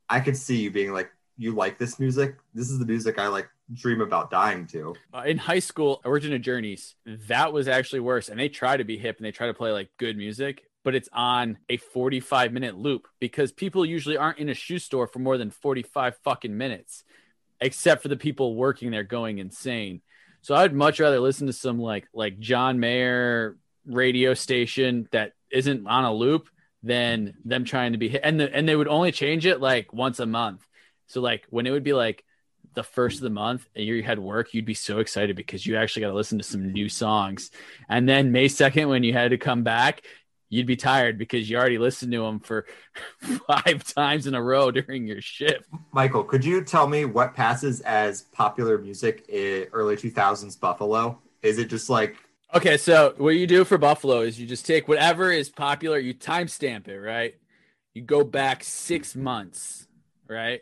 [0.08, 2.36] I could see you being like, you like this music.
[2.54, 4.94] This is the music I like dream about dying to.
[5.12, 6.94] Uh, in high school, Original Journeys,
[7.28, 8.28] that was actually worse.
[8.28, 10.94] And they try to be hip and they try to play like good music, but
[10.94, 15.18] it's on a 45 minute loop because people usually aren't in a shoe store for
[15.18, 17.04] more than 45 fucking minutes,
[17.60, 20.00] except for the people working there going insane.
[20.42, 25.86] So I'd much rather listen to some like like John Mayer radio station that isn't
[25.86, 26.48] on a loop
[26.86, 28.20] than them trying to be hit.
[28.22, 30.64] And the, and they would only change it like once a month.
[31.08, 32.24] So like when it would be like
[32.74, 35.76] the first of the month and you had work, you'd be so excited because you
[35.76, 37.50] actually got to listen to some new songs.
[37.88, 40.02] And then May 2nd, when you had to come back,
[40.48, 42.66] you'd be tired because you already listened to them for
[43.48, 45.64] five times in a row during your shift.
[45.90, 51.18] Michael, could you tell me what passes as popular music in early 2000s Buffalo?
[51.42, 52.16] Is it just like
[52.54, 56.14] Okay, so what you do for Buffalo is you just take whatever is popular, you
[56.14, 57.34] timestamp it, right?
[57.92, 59.86] You go back six months,
[60.28, 60.60] right?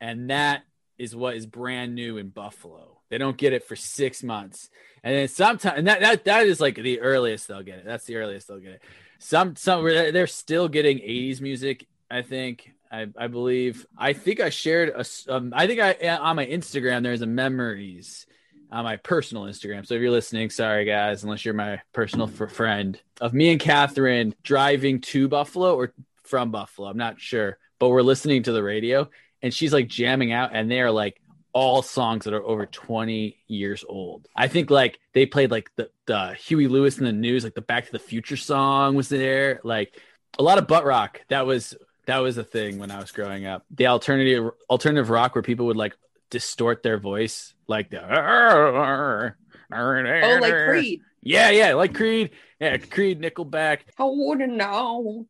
[0.00, 0.64] And that
[0.98, 3.00] is what is brand new in Buffalo.
[3.10, 4.70] They don't get it for six months.
[5.04, 7.84] And then sometimes and that, that that is like the earliest they'll get it.
[7.84, 8.82] That's the earliest they'll get it.
[9.18, 12.72] Some some they're still getting 80s music, I think.
[12.90, 13.86] I, I believe.
[13.96, 15.04] I think I shared a.
[15.32, 18.26] Um, I think I on my Instagram there's a memories
[18.72, 19.86] on my personal Instagram.
[19.86, 24.34] So if you're listening, sorry guys, unless you're my personal friend of me and Catherine
[24.42, 25.92] driving to Buffalo or
[26.24, 29.08] from Buffalo, I'm not sure, but we're listening to the radio
[29.42, 31.20] and she's like jamming out, and they are like
[31.52, 34.26] all songs that are over 20 years old.
[34.34, 37.60] I think like they played like the, the Huey Lewis and the News, like the
[37.60, 40.00] Back to the Future song was there, like
[40.38, 41.20] a lot of butt rock.
[41.28, 41.74] That was
[42.06, 43.64] that was a thing when I was growing up.
[43.70, 45.96] The alternative alternative rock where people would like
[46.30, 49.32] distort their voice like the
[49.72, 51.00] oh like Creed.
[51.22, 52.30] Yeah, yeah, like Creed.
[52.60, 53.78] Yeah, Creed, Nickelback.
[53.98, 55.26] I wouldn't know.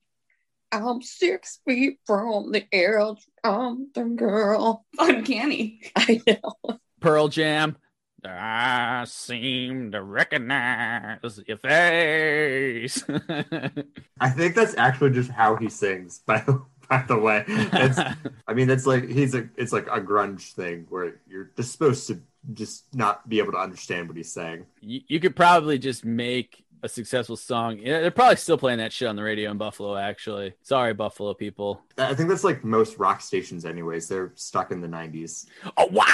[0.73, 3.25] I'm six feet from the edge.
[3.45, 4.85] I'm the girl.
[4.99, 5.83] Uncanny.
[5.97, 6.79] I know.
[7.01, 7.77] Pearl Jam.
[8.25, 13.05] I seem to recognize your face.
[14.21, 16.21] I think that's actually just how he sings.
[16.21, 16.45] By
[16.89, 17.99] by the way, it's,
[18.47, 22.07] I mean, it's like he's a it's like a grunge thing where you're just supposed
[22.09, 22.21] to
[22.53, 24.67] just not be able to understand what he's saying.
[24.81, 27.79] You, you could probably just make a successful song.
[27.79, 29.97] Yeah, they're probably still playing that shit on the radio in Buffalo.
[29.97, 31.81] Actually, sorry, Buffalo people.
[31.97, 34.09] I think that's like most rock stations, anyways.
[34.09, 35.47] They're stuck in the '90s.
[35.77, 36.07] Oh wow!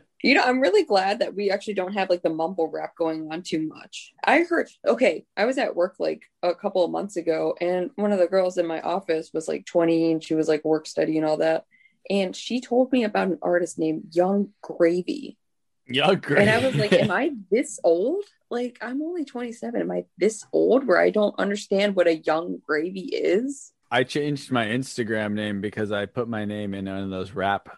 [0.22, 3.32] You know, I'm really glad that we actually don't have like the mumble rap going
[3.32, 4.12] on too much.
[4.22, 8.12] I heard, okay, I was at work like a couple of months ago, and one
[8.12, 11.16] of the girls in my office was like 20 and she was like work study
[11.16, 11.64] and all that.
[12.08, 15.36] And she told me about an artist named Yung Gravy.
[15.86, 16.40] Yung Gravy.
[16.40, 18.24] And I was like, Am I this old?
[18.50, 19.80] Like, I'm only 27.
[19.80, 23.72] Am I this old where I don't understand what a Yung Gravy is?
[23.90, 27.68] I changed my Instagram name because I put my name in one of those rap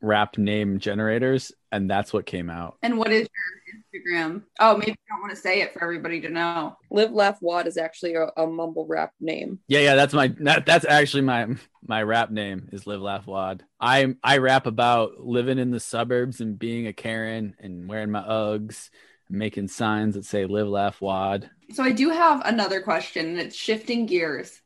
[0.00, 2.76] rap name generators, and that's what came out.
[2.82, 4.42] And what is your Instagram?
[4.58, 6.76] Oh, maybe you don't want to say it for everybody to know.
[6.90, 9.60] Live Laugh Wad is actually a, a mumble rap name.
[9.68, 11.48] Yeah, yeah, that's my that, that's actually my
[11.86, 13.64] my rap name is Live Laugh Wad.
[13.80, 18.22] I I rap about living in the suburbs and being a Karen and wearing my
[18.22, 18.90] Uggs,
[19.28, 21.50] making signs that say Live Laugh Wad.
[21.72, 24.60] So I do have another question, and it's shifting gears.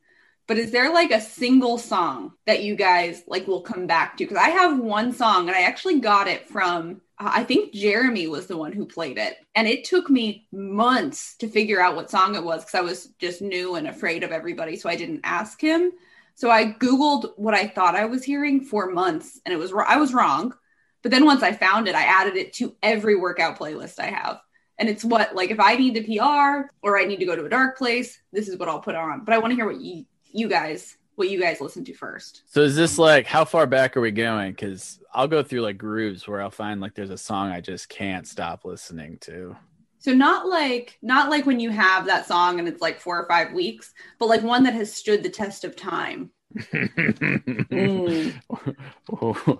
[0.47, 4.25] But is there like a single song that you guys like will come back to?
[4.25, 8.27] Because I have one song, and I actually got it from uh, I think Jeremy
[8.27, 12.11] was the one who played it, and it took me months to figure out what
[12.11, 15.21] song it was because I was just new and afraid of everybody, so I didn't
[15.23, 15.91] ask him.
[16.35, 19.97] So I googled what I thought I was hearing for months, and it was I
[19.97, 20.53] was wrong.
[21.01, 24.41] But then once I found it, I added it to every workout playlist I have.
[24.77, 27.45] And it's what like if I need to PR or I need to go to
[27.45, 29.23] a dark place, this is what I'll put on.
[29.23, 30.05] But I want to hear what you
[30.35, 32.41] you guys what you guys listen to first.
[32.45, 34.51] So is this like how far back are we going?
[34.51, 37.87] Because I'll go through like grooves where I'll find like there's a song I just
[37.87, 39.55] can't stop listening to.
[39.99, 43.27] So not like not like when you have that song and it's like four or
[43.27, 46.31] five weeks, but like one that has stood the test of time.
[46.55, 48.39] Mm.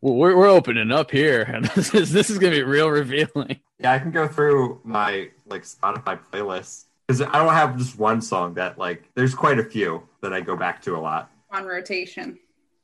[0.00, 3.60] we're, we're opening up here, and this is this is gonna be real revealing.
[3.78, 8.20] Yeah, I can go through my like Spotify playlist because I don't have just one
[8.22, 9.08] song that like.
[9.14, 11.30] There's quite a few that I go back to a lot.
[11.50, 12.38] On rotation.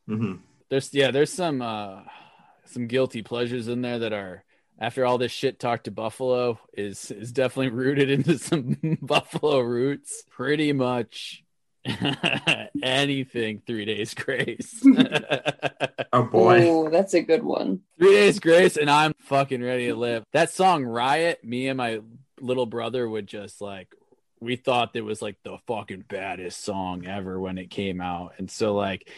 [0.06, 0.34] hmm
[0.68, 2.00] There's yeah, there's some uh
[2.66, 4.44] some guilty pleasures in there that are
[4.78, 10.22] after all this shit talk to Buffalo is is definitely rooted into some Buffalo roots.
[10.30, 11.42] Pretty much
[12.82, 14.84] anything three days grace.
[16.10, 17.80] Oh boy, Oh, that's a good one.
[17.98, 20.24] Three days grace, and I'm fucking ready to live.
[20.32, 22.00] That song Riot, me and my
[22.40, 23.88] little brother would just like
[24.40, 28.34] we thought it was like the fucking baddest song ever when it came out.
[28.38, 29.08] And so like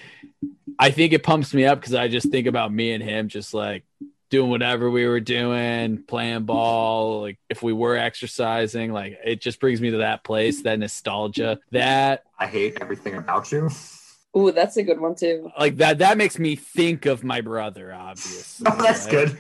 [0.79, 3.53] I think it pumps me up because I just think about me and him just
[3.55, 3.85] like
[4.31, 9.61] doing whatever we were doing, playing ball, like if we were exercising, like it just
[9.61, 11.59] brings me to that place, that nostalgia.
[11.73, 13.69] That I hate everything about you.
[14.33, 15.51] Oh, that's a good one too.
[15.59, 18.67] like that that makes me think of my brother, obviously.
[18.71, 19.37] Oh, that's right?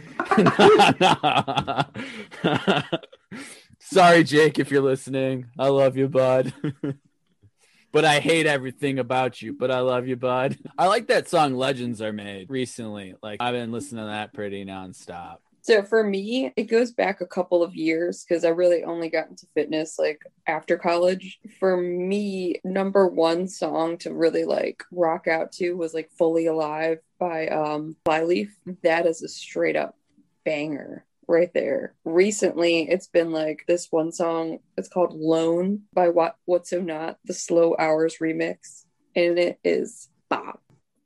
[2.42, 3.00] good.
[3.92, 5.46] Sorry, Jake, if you're listening.
[5.58, 6.54] I love you, bud.
[7.92, 9.52] but I hate everything about you.
[9.52, 10.58] But I love you, bud.
[10.78, 13.16] I like that song Legends Are Made recently.
[13.20, 15.38] Like I've been listening to that pretty nonstop.
[15.62, 19.28] So for me, it goes back a couple of years because I really only got
[19.28, 21.40] into fitness like after college.
[21.58, 26.98] For me, number one song to really like rock out to was like Fully Alive
[27.18, 28.54] by um Flyleaf.
[28.84, 29.96] That is a straight up
[30.44, 31.94] banger right there.
[32.04, 34.58] Recently, it's been like this one song.
[34.76, 38.84] It's called Lone by What What's So Not, the Slow Hours remix.
[39.16, 40.60] And it is bop.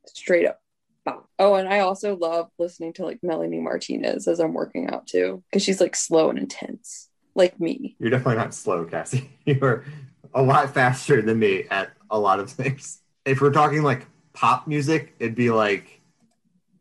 [0.07, 0.59] Straight up
[1.05, 1.29] bop.
[1.39, 5.43] Oh, and I also love listening to like Melanie Martinez as I'm working out too,
[5.49, 7.95] because she's like slow and intense, like me.
[7.99, 9.29] You're definitely not slow, Cassie.
[9.45, 9.85] You're
[10.33, 13.01] a lot faster than me at a lot of things.
[13.25, 16.01] If we're talking like pop music, it'd be like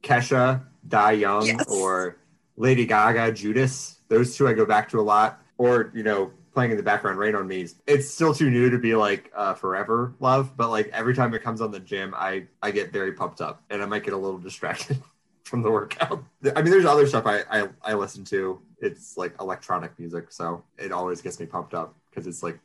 [0.03, 1.67] Kesha, Die Young, Yes.
[1.69, 2.17] or
[2.57, 3.99] Lady Gaga, Judas.
[4.09, 5.40] Those two I go back to a lot.
[5.57, 7.67] Or, you know, playing in the background, Rain on Me.
[7.87, 11.43] It's still too new to be like uh, forever love, but like every time it
[11.43, 14.17] comes on the gym, I, I get very pumped up and I might get a
[14.17, 15.01] little distracted
[15.45, 16.25] from the workout.
[16.57, 18.61] I mean, there's other stuff I, I, I listen to.
[18.81, 22.59] It's like electronic music, so it always gets me pumped up because it's like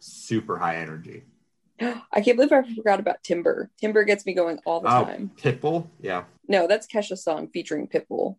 [0.00, 1.24] super high energy.
[1.80, 3.70] I can't believe I forgot about Timber.
[3.80, 5.30] Timber gets me going all the Oh, time.
[5.36, 8.36] Pitbull, yeah, No, that's Kesha's song featuring Pitbull.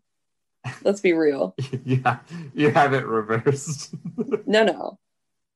[0.84, 1.56] Let's be real.
[1.86, 2.20] yeah,
[2.54, 3.94] you have it reversed.
[4.46, 5.00] No, no.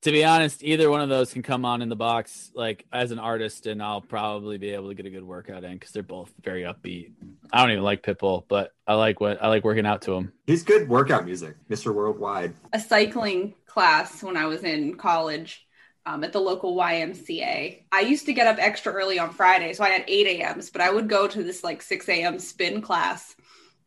[0.03, 3.11] To be honest, either one of those can come on in the box like as
[3.11, 6.03] an artist, and I'll probably be able to get a good workout in because they're
[6.03, 7.12] both very upbeat.
[7.51, 10.31] I don't even like Pitbull, but I like what I like working out to him.
[10.47, 11.93] He's good workout music, Mr.
[11.93, 12.53] Worldwide.
[12.73, 15.67] a cycling class when I was in college
[16.05, 17.83] um, at the local YMCA.
[17.91, 20.81] I used to get up extra early on Friday, so I had 8 a.m.s, but
[20.81, 22.39] I would go to this like 6 a.m.
[22.39, 23.35] spin class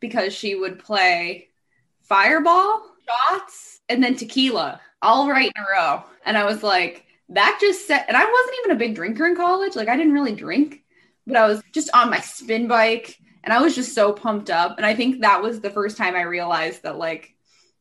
[0.03, 1.48] because she would play
[2.03, 6.03] fireball shots and then tequila, all right in a row.
[6.26, 8.05] And I was like, that just set.
[8.09, 9.74] And I wasn't even a big drinker in college.
[9.74, 10.82] Like I didn't really drink,
[11.26, 14.76] but I was just on my spin bike and I was just so pumped up.
[14.76, 17.34] And I think that was the first time I realized that like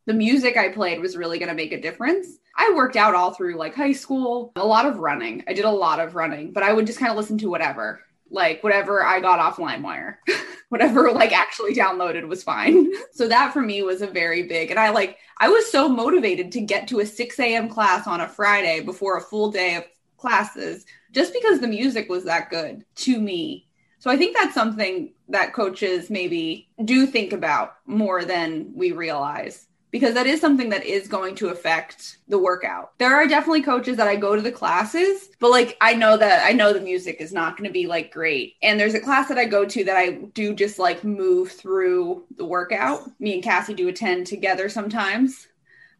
[0.06, 2.28] the music I played was really going to make a difference.
[2.56, 5.44] I worked out all through like high school, a lot of running.
[5.48, 8.02] I did a lot of running, but I would just kind of listen to whatever,
[8.32, 10.16] like whatever I got off LimeWire,
[10.70, 12.90] whatever like actually downloaded was fine.
[13.12, 16.52] so that for me was a very big, and I like, I was so motivated
[16.54, 17.70] to get to a 6 a.m.
[17.70, 19.84] class on a Friday before a full day of
[20.18, 23.68] classes just because the music was that good to me.
[24.00, 29.68] So I think that's something that coaches maybe do think about more than we realize
[29.92, 32.98] because that is something that is going to affect the workout.
[32.98, 36.46] There are definitely coaches that I go to the classes, but like I know that
[36.46, 38.56] I know the music is not going to be like great.
[38.64, 42.24] And there's a class that I go to that I do just like move through
[42.38, 43.10] the workout.
[43.20, 45.48] Me and Cassie do attend together sometimes.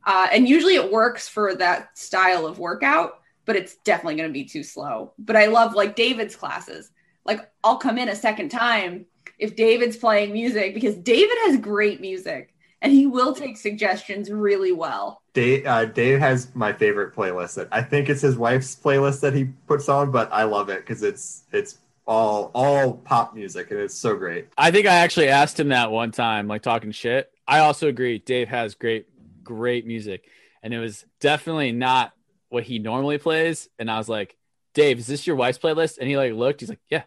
[0.06, 4.34] Uh, and usually it works for that style of workout, but it's definitely going to
[4.34, 5.14] be too slow.
[5.20, 6.90] But I love like David's classes.
[7.26, 9.06] Like I'll come in a second time
[9.38, 12.51] if David's playing music because David has great music
[12.82, 15.22] and he will take suggestions really well.
[15.34, 17.56] Dave, uh, Dave has my favorite playlist.
[17.56, 20.80] That I think it's his wife's playlist that he puts on, but I love it
[20.80, 21.78] because it's it's
[22.08, 24.48] all all pop music and it's so great.
[24.58, 27.32] I think I actually asked him that one time, like talking shit.
[27.48, 28.20] I also agree.
[28.20, 29.08] Dave has great
[29.44, 30.26] great music,
[30.64, 32.14] and it was definitely not
[32.50, 33.70] what he normally plays.
[33.80, 34.36] And I was like,
[34.74, 35.98] Dave, is this your wife's playlist?
[35.98, 36.60] And he like looked.
[36.60, 37.04] He's like, yeah.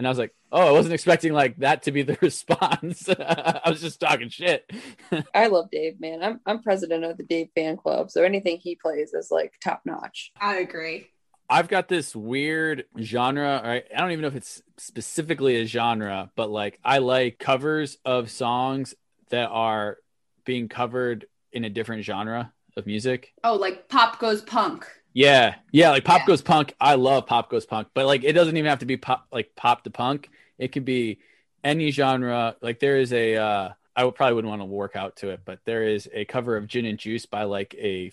[0.00, 3.06] And I was like, oh, I wasn't expecting like that to be the response.
[3.10, 4.64] I was just talking shit.
[5.34, 6.22] I love Dave, man.
[6.22, 9.82] I'm I'm president of the Dave fan club, so anything he plays is like top
[9.84, 10.32] notch.
[10.40, 11.08] I agree.
[11.50, 13.60] I've got this weird genre.
[13.62, 13.84] Right?
[13.94, 18.30] I don't even know if it's specifically a genre, but like I like covers of
[18.30, 18.94] songs
[19.28, 19.98] that are
[20.46, 23.34] being covered in a different genre of music.
[23.44, 24.86] Oh, like pop goes punk.
[25.12, 26.26] Yeah, yeah, like pop Yeah.
[26.26, 26.74] goes punk.
[26.80, 29.54] I love pop goes punk, but like it doesn't even have to be pop like
[29.56, 30.30] pop to punk.
[30.58, 31.18] It could be
[31.64, 32.56] any genre.
[32.60, 35.40] Like there is a uh I would probably wouldn't want to work out to it,
[35.44, 38.12] but there is a cover of Gin and Juice by like a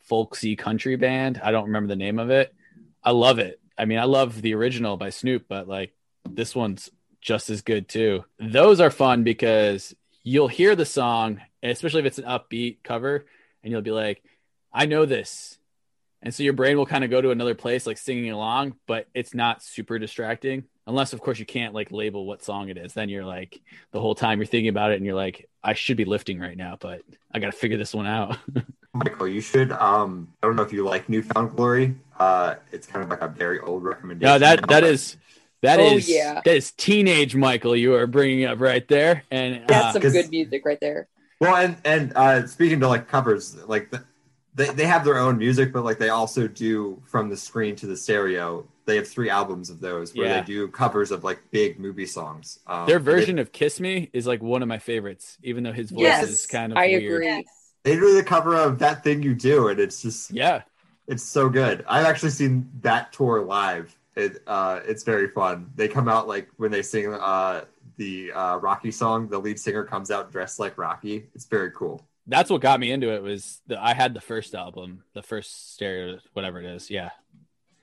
[0.00, 1.40] folksy country band.
[1.42, 2.54] I don't remember the name of it.
[3.02, 3.60] I love it.
[3.76, 5.92] I mean, I love the original by Snoop, but like
[6.28, 8.24] this one's just as good too.
[8.38, 13.24] Those are fun because you'll hear the song, especially if it's an upbeat cover,
[13.62, 14.22] and you'll be like,
[14.72, 15.57] I know this.
[16.22, 19.06] And so your brain will kind of go to another place, like singing along, but
[19.14, 20.64] it's not super distracting.
[20.86, 22.92] Unless, of course, you can't like label what song it is.
[22.94, 23.60] Then you're like,
[23.92, 26.56] the whole time you're thinking about it, and you're like, I should be lifting right
[26.56, 27.02] now, but
[27.32, 28.36] I got to figure this one out.
[28.94, 29.70] Michael, you should.
[29.72, 31.94] Um, I don't know if you like New Found Glory.
[32.18, 34.32] Uh, it's kind of like a very old recommendation.
[34.32, 35.16] no, that now, that but- is
[35.60, 36.40] that Oh, is yeah.
[36.44, 40.12] that is teenage Michael you are bringing up right there, and That's uh, some 'cause-
[40.14, 41.06] good music right there.
[41.40, 44.02] Well, and and uh, speaking to like covers, like the,
[44.54, 47.86] they they have their own music, but like they also do from the screen to
[47.86, 48.66] the stereo.
[48.86, 50.40] They have three albums of those where Yeah.
[50.40, 52.58] they do covers of like big movie songs.
[52.66, 55.62] Um, their and they- version of "Kiss Me" is like one of my favorites, even
[55.62, 56.28] though his voice Yes.
[56.28, 57.02] is kind of I weird.
[57.04, 57.26] agree.
[57.26, 57.44] Yes.
[57.84, 60.62] they do the cover of that thing you do, and it's just Yeah,
[61.06, 61.84] it's so good.
[61.88, 63.94] I've actually seen that tour live.
[64.16, 65.70] It uh, it's very fun.
[65.76, 67.64] They come out like when they sing uh,
[67.98, 69.28] the uh, Rocky song.
[69.28, 71.26] The lead singer comes out dressed like Rocky.
[71.34, 72.04] It's very cool.
[72.28, 73.22] That's what got me into it.
[73.22, 76.90] Was the, I had the first album, the first stereo, whatever it is.
[76.90, 77.10] Yeah,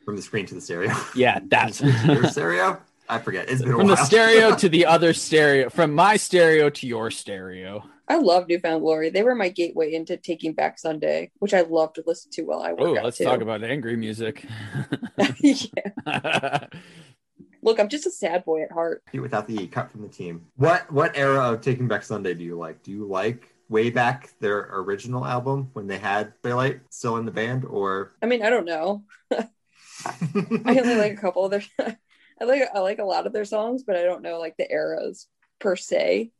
[0.05, 0.93] From the screen to the stereo.
[1.15, 2.79] yeah, that's Your stereo?
[3.09, 3.49] I forget.
[3.49, 3.95] It's been a from while.
[3.95, 7.83] the stereo to the other stereo, from my stereo to your stereo.
[8.07, 9.09] I love New Found Glory.
[9.09, 12.61] They were my gateway into Taking Back Sunday, which I love to listen to while
[12.61, 13.23] I work Oh, let's too.
[13.23, 14.45] talk about angry music.
[15.39, 16.67] yeah.
[17.63, 19.01] Look, I'm just a sad boy at heart.
[19.11, 20.45] without the E, cut from the team.
[20.55, 22.83] What what era of Taking Back Sunday do you like?
[22.83, 27.31] Do you like way back their original album when they had Daylight still in the
[27.31, 29.03] band, or I mean, I don't know.
[30.05, 31.63] I only like a couple of their.
[32.41, 34.69] I like I like a lot of their songs, but I don't know like the
[34.69, 35.27] eras
[35.59, 36.31] per se.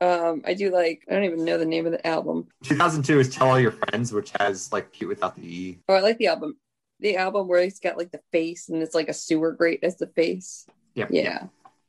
[0.00, 2.48] Um, I do like I don't even know the name of the album.
[2.64, 5.78] 2002 is Tell All Your Friends, which has like Cute without the E.
[5.88, 6.56] Oh, I like the album.
[7.00, 9.96] The album where he's got like the face and it's like a sewer grate as
[9.96, 10.66] the face.
[10.94, 11.08] Yep.
[11.12, 11.46] Yeah.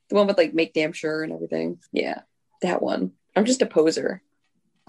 [0.10, 1.80] The one with like make damn sure and everything.
[1.92, 2.22] Yeah.
[2.62, 3.12] That one.
[3.36, 4.22] I'm just a poser.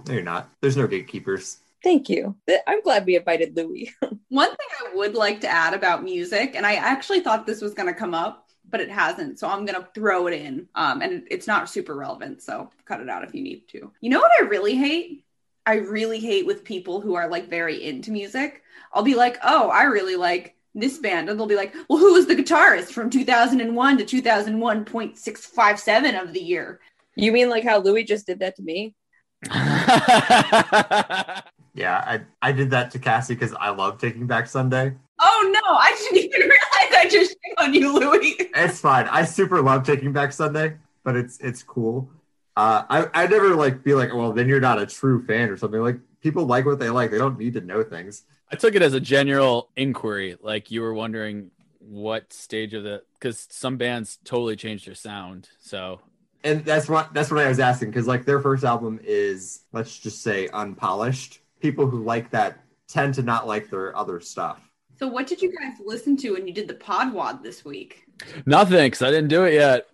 [0.07, 0.51] No, you're not.
[0.61, 1.59] There's no gatekeepers.
[1.83, 2.37] Thank you.
[2.67, 3.95] I'm glad we invited Louis.
[4.29, 7.75] One thing I would like to add about music, and I actually thought this was
[7.75, 9.39] going to come up, but it hasn't.
[9.39, 10.67] So I'm going to throw it in.
[10.75, 12.43] Um, and it's not super relevant.
[12.43, 13.93] So cut it out if you need to.
[14.01, 15.25] You know what I really hate?
[15.65, 18.63] I really hate with people who are like very into music.
[18.93, 21.29] I'll be like, oh, I really like this band.
[21.29, 26.43] And they'll be like, well, who was the guitarist from 2001 to 2001.657 of the
[26.43, 26.81] year?
[27.19, 28.95] you mean like how Louis just did that to me?
[31.77, 34.95] Yeah, I I did that to Cassie because I love Taking Back Sunday.
[35.21, 38.35] Oh no, I didn't even realize I just shit on you, Louis.
[38.39, 39.07] It's fine.
[39.09, 42.11] I super love Taking Back Sunday, but it's it's cool.
[42.57, 45.59] Uh, I I never like be like, well, then you're not a true fan or
[45.59, 45.81] something.
[45.81, 47.11] Like people like what they like.
[47.11, 48.23] They don't need to know things.
[48.51, 53.03] I took it as a general inquiry, like you were wondering what stage of the
[53.21, 55.51] because some bands totally changed their sound.
[55.59, 56.01] So
[56.45, 59.99] And that's what that's what I was asking because like their first album is let's
[59.99, 61.41] just say unpolished.
[61.61, 64.61] People who like that tend to not like their other stuff.
[64.99, 68.05] So what did you guys listen to when you did the podwad this week?
[68.47, 69.87] nothing because I didn't do it yet.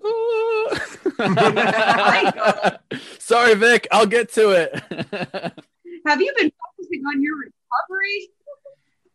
[3.18, 3.88] Sorry, Vic.
[3.90, 4.72] I'll get to it.
[6.06, 8.28] Have you been focusing on your recovery?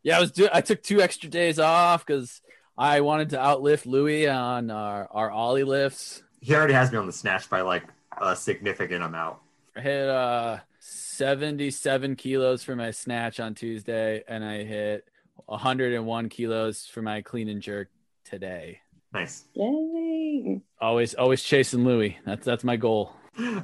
[0.03, 0.31] yeah, I was.
[0.31, 2.41] Do- I took two extra days off because
[2.77, 6.23] I wanted to outlift Louis on our our Oly lifts.
[6.47, 7.83] He already has me on the snatch by like
[8.21, 9.35] a significant amount.
[9.75, 15.09] I hit uh 77 kilos for my snatch on Tuesday, and I hit
[15.47, 17.89] 101 kilos for my clean and jerk
[18.23, 18.79] today.
[19.11, 19.43] Nice.
[19.55, 20.61] Yay.
[20.79, 22.17] Always, always chasing Louis.
[22.25, 23.11] That's that's my goal.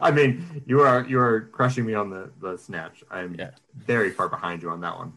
[0.01, 3.01] I mean, you are you are crushing me on the the snatch.
[3.09, 3.51] I'm Yeah.
[3.77, 5.13] very far behind you on that one.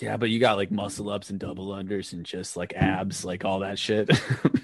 [0.00, 3.44] Yeah, but you got like muscle ups and double unders and just like abs, like
[3.44, 4.08] all that shit.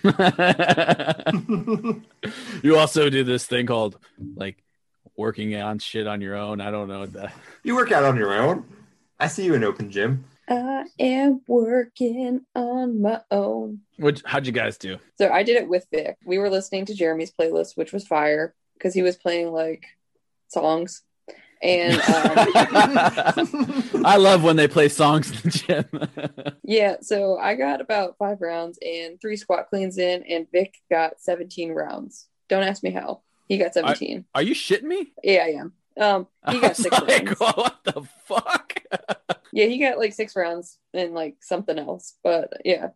[2.62, 3.99] you also do this thing called
[4.37, 4.62] like
[5.16, 6.61] working on shit on your own.
[6.61, 7.35] I don't know what that.
[7.64, 8.64] you work out on your own.
[9.18, 10.24] I see you in open gym.
[10.49, 13.80] I am working on my own.
[13.99, 14.22] What?
[14.24, 14.99] How'd you guys do?
[15.16, 16.16] So I did it with Vic.
[16.24, 19.87] We were listening to Jeremy's playlist, which was fire because he was playing like
[20.49, 21.03] songs.
[21.63, 22.01] And um,
[24.05, 26.57] I love when they play songs in the gym.
[26.63, 31.21] yeah, so I got about five rounds and three squat cleans in, and Vic got
[31.21, 32.27] 17 rounds.
[32.49, 33.21] Don't ask me how.
[33.49, 34.25] He got 17.
[34.35, 35.13] Are you shitting me?
[35.23, 35.73] Yeah, I am.
[35.99, 37.57] Um, he got six like, rounds.
[37.57, 38.83] what the fuck?
[39.53, 42.15] Yeah, he got like six rounds and like something else.
[42.23, 42.89] But yeah.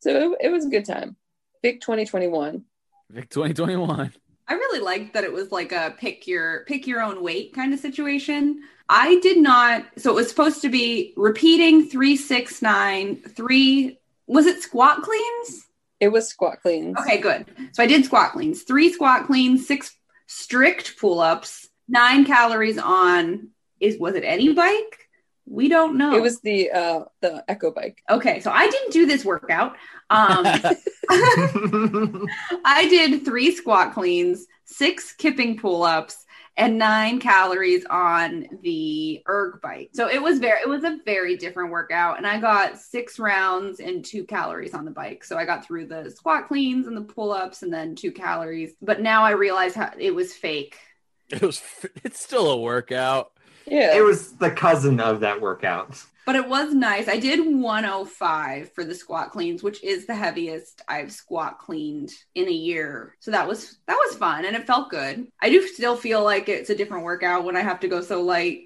[0.00, 1.16] So it, it was a good time.
[1.62, 2.64] Vic 2021.
[3.10, 4.12] Vic 2021.
[4.48, 7.74] I really liked that it was like a pick your pick your own weight kind
[7.74, 8.62] of situation.
[8.88, 14.46] I did not so it was supposed to be repeating three six nine three was
[14.46, 15.66] it squat cleans?
[15.98, 16.96] It was squat cleans.
[16.98, 17.46] Okay, good.
[17.72, 23.48] So I did squat cleans, three squat cleans, six strict pull-ups, nine calories on
[23.80, 25.05] is was it any bike?
[25.46, 26.14] We don't know.
[26.16, 28.02] It was the uh the Echo bike.
[28.10, 29.76] okay, so I didn't do this workout.
[30.10, 30.44] Um
[32.64, 36.26] I did three squat cleans, six kipping pull ups,
[36.56, 39.90] and nine calories on the erg bike.
[39.92, 42.16] So it was very, it was a very different workout.
[42.16, 45.22] And I got six rounds and two calories on the bike.
[45.22, 48.72] So I got through the squat cleans and the pull ups and then two calories.
[48.80, 50.78] But now I realize how it was fake.
[51.28, 51.60] It was.
[52.04, 53.32] It's still a workout.
[53.66, 53.96] Yeah.
[53.96, 56.02] it was the cousin of that workout.
[56.26, 57.06] But it was nice.
[57.06, 62.48] I did 105 for the squat cleans, which is the heaviest I've squat cleaned in
[62.48, 63.14] a year.
[63.20, 65.28] So that was that was fun and it felt good.
[65.40, 68.22] I do still feel like it's a different workout when I have to go so
[68.22, 68.62] light.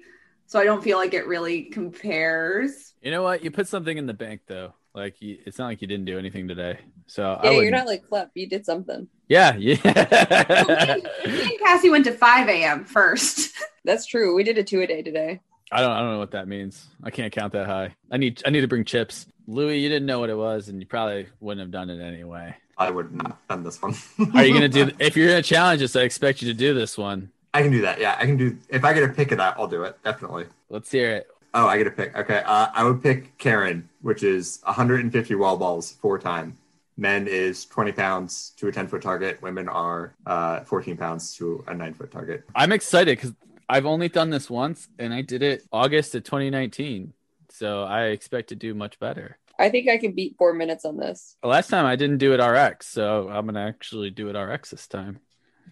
[0.47, 2.93] So I don't feel like it really compares.
[3.01, 3.43] You know what?
[3.43, 4.73] You put something in the bank though.
[4.95, 6.79] Like you, it's not like you didn't do anything today.
[7.11, 7.63] So yeah, would.
[7.63, 8.31] you're not like Clep.
[8.35, 9.05] You did something.
[9.27, 10.95] Yeah, So yeah.
[10.95, 12.85] me, me and Cassie went to 5 a.m.
[12.85, 13.53] first.
[13.83, 14.33] That's true.
[14.33, 15.41] We did a two a day today.
[15.73, 15.91] I don't.
[15.91, 16.87] I don't know what that means.
[17.03, 17.95] I can't count that high.
[18.09, 18.41] I need.
[18.45, 19.25] I need to bring chips.
[19.45, 22.55] Louis, you didn't know what it was, and you probably wouldn't have done it anyway.
[22.77, 23.93] I would not have done this one.
[24.33, 24.91] Are you gonna do?
[24.97, 27.29] If you're gonna challenge us, I expect you to do this one.
[27.53, 27.99] I can do that.
[27.99, 28.57] Yeah, I can do.
[28.69, 30.45] If I get to pick it, I'll do it definitely.
[30.69, 31.27] Let's hear it.
[31.53, 32.15] Oh, I get to pick.
[32.15, 36.57] Okay, uh, I would pick Karen, which is 150 wall balls four time.
[37.01, 39.41] Men is 20 pounds to a 10 foot target.
[39.41, 42.43] Women are uh, 14 pounds to a nine foot target.
[42.53, 43.33] I'm excited because
[43.67, 47.13] I've only done this once, and I did it August of 2019.
[47.49, 49.39] So I expect to do much better.
[49.57, 51.37] I think I can beat four minutes on this.
[51.43, 54.85] Last time I didn't do it RX, so I'm gonna actually do it RX this
[54.85, 55.21] time.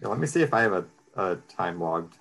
[0.02, 2.16] Yeah, let me see if I have a, a time logged.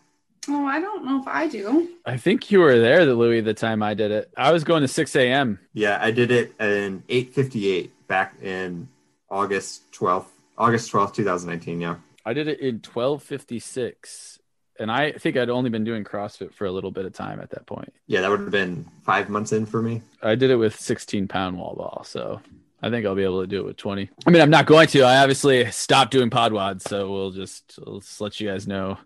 [0.48, 1.90] Oh, I don't know if I do.
[2.06, 4.32] I think you were there, the Louis, the time I did it.
[4.38, 5.60] I was going to 6 a.m.
[5.74, 8.88] Yeah, I did it in 8:58 back in
[9.32, 10.26] August 12th,
[10.58, 11.82] August 12th, 2019.
[11.82, 11.96] Yeah.
[12.26, 14.40] I did it in 12:56,
[14.80, 17.50] and I think I'd only been doing CrossFit for a little bit of time at
[17.52, 17.94] that point.
[18.08, 20.02] Yeah, that would have been five months in for me.
[20.22, 22.42] I did it with 16 pound wall ball, so
[22.82, 24.10] I think I'll be able to do it with 20.
[24.26, 25.02] I mean, I'm not going to.
[25.02, 28.98] I obviously stopped doing pod wads, so we'll just, we'll just let you guys know.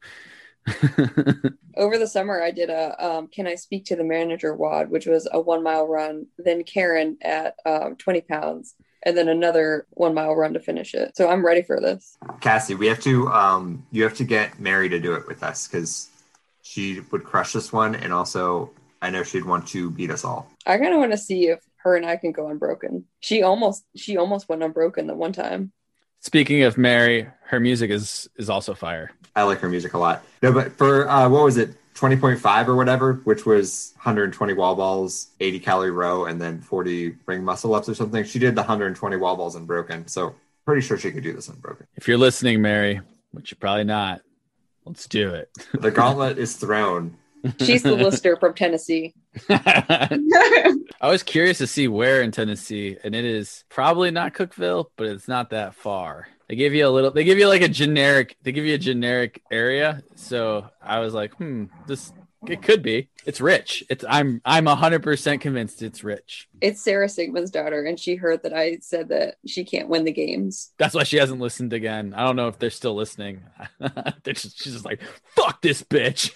[1.76, 5.05] Over the summer, I did a um, Can I Speak to the Manager WAD, which
[5.05, 10.14] was a one mile run, then Karen at um, 20 pounds, and then another one
[10.14, 11.16] mile run to finish it.
[11.16, 12.18] So I'm ready for this.
[12.41, 15.68] Cassie, we have to um you have to get Mary to do it with us
[15.68, 16.10] because
[16.62, 20.49] she would crush this one, and also I know she'd want to beat us all.
[20.66, 23.06] I kind of want to see if her and I can go unbroken.
[23.20, 25.74] She almost she almost went unbroken the one time.
[26.22, 29.12] Speaking of Mary, her music is is also fire.
[29.36, 30.24] I like her music a lot.
[30.41, 34.03] No, but for uh, what was it, twenty point five or whatever, which was one
[34.03, 37.95] hundred and twenty wall balls, eighty calorie row, and then forty ring muscle ups or
[37.95, 38.23] something.
[38.23, 40.35] She did the hundred and twenty wall balls unbroken, so
[40.65, 41.87] pretty sure she could do this unbroken.
[41.95, 44.21] If you're listening, Mary, which you're probably not,
[44.85, 45.49] let's do it.
[45.79, 47.17] The gauntlet is thrown.
[47.59, 49.13] She's the lister from Tennessee.
[49.49, 50.09] I
[51.01, 55.27] was curious to see where in Tennessee, and it is probably not Cookeville, but it's
[55.27, 56.27] not that far.
[56.54, 57.10] They give you a little.
[57.10, 58.38] They give you like a generic.
[58.43, 60.04] They give you a generic area.
[60.14, 62.14] So I was like, hmm, this
[62.47, 63.10] it could be.
[63.26, 63.84] It's rich.
[63.89, 64.06] It's.
[64.08, 64.39] I'm.
[64.45, 66.47] I'm hundred percent convinced it's rich.
[66.62, 70.74] It's Sara Sigmundsdóttir, and she heard that I said that she can't win the games.
[70.78, 72.14] That's why she hasn't listened again.
[72.16, 73.41] I don't know if they're still listening.
[73.80, 75.01] they're just, she's just like,
[75.36, 76.36] fuck this bitch.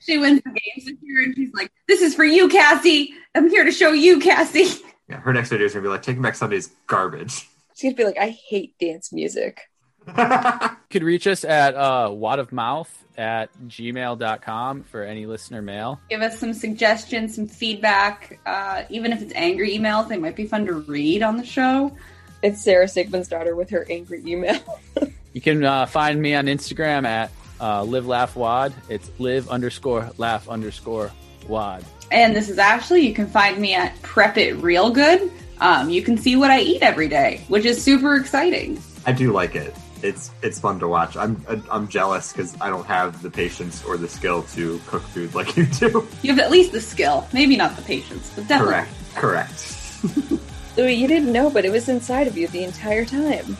[0.00, 3.14] she wins the games this year, and she's like, "This is for you, Cassie.
[3.36, 6.22] I'm here to show you, Cassie." Yeah, her next video is gonna be like, "Taking
[6.22, 7.46] Back Sunday's garbage."
[7.76, 9.60] She's gonna be like, "I hate dance music."
[10.90, 16.00] could reach us at uh, wad of mouth at gmail.com for any listener mail.
[16.08, 18.38] Give us some suggestions, some feedback.
[18.46, 21.94] Uh, even if it's angry emails, they might be fun to read on the show.
[22.42, 24.60] It's Sara Sigmundsdóttir with her angry email.
[25.32, 28.72] you can uh, find me on Instagram at uh, live laugh wad.
[28.88, 31.10] It's live underscore laugh underscore
[31.48, 31.84] wad.
[32.12, 33.00] And this is Ashley.
[33.06, 35.30] You can find me at prep it real good.
[35.60, 38.80] Um, you can see what I eat every day, which is super exciting.
[39.06, 41.16] I do like it it's it's fun to watch.
[41.16, 45.34] I'm I'm jealous because I don't have the patience or the skill to cook food
[45.34, 46.06] like you do.
[46.22, 48.86] You have at least the skill, maybe not the patience, but definitely.
[49.14, 49.56] Correct.
[50.02, 50.40] Correct.
[50.76, 53.56] Louis, you didn't know, but it was inside of you the entire time.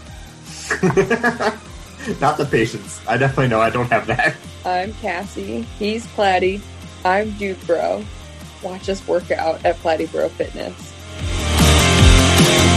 [2.21, 3.01] not the patience.
[3.09, 4.37] I definitely know I don't have that.
[4.65, 5.63] I'm Cassie.
[5.79, 6.61] He's Platty.
[7.05, 8.05] I'm Dude Bro.
[8.63, 10.93] Watch us work out at Platty Bro Fitness.
[12.47, 12.76] Thank you.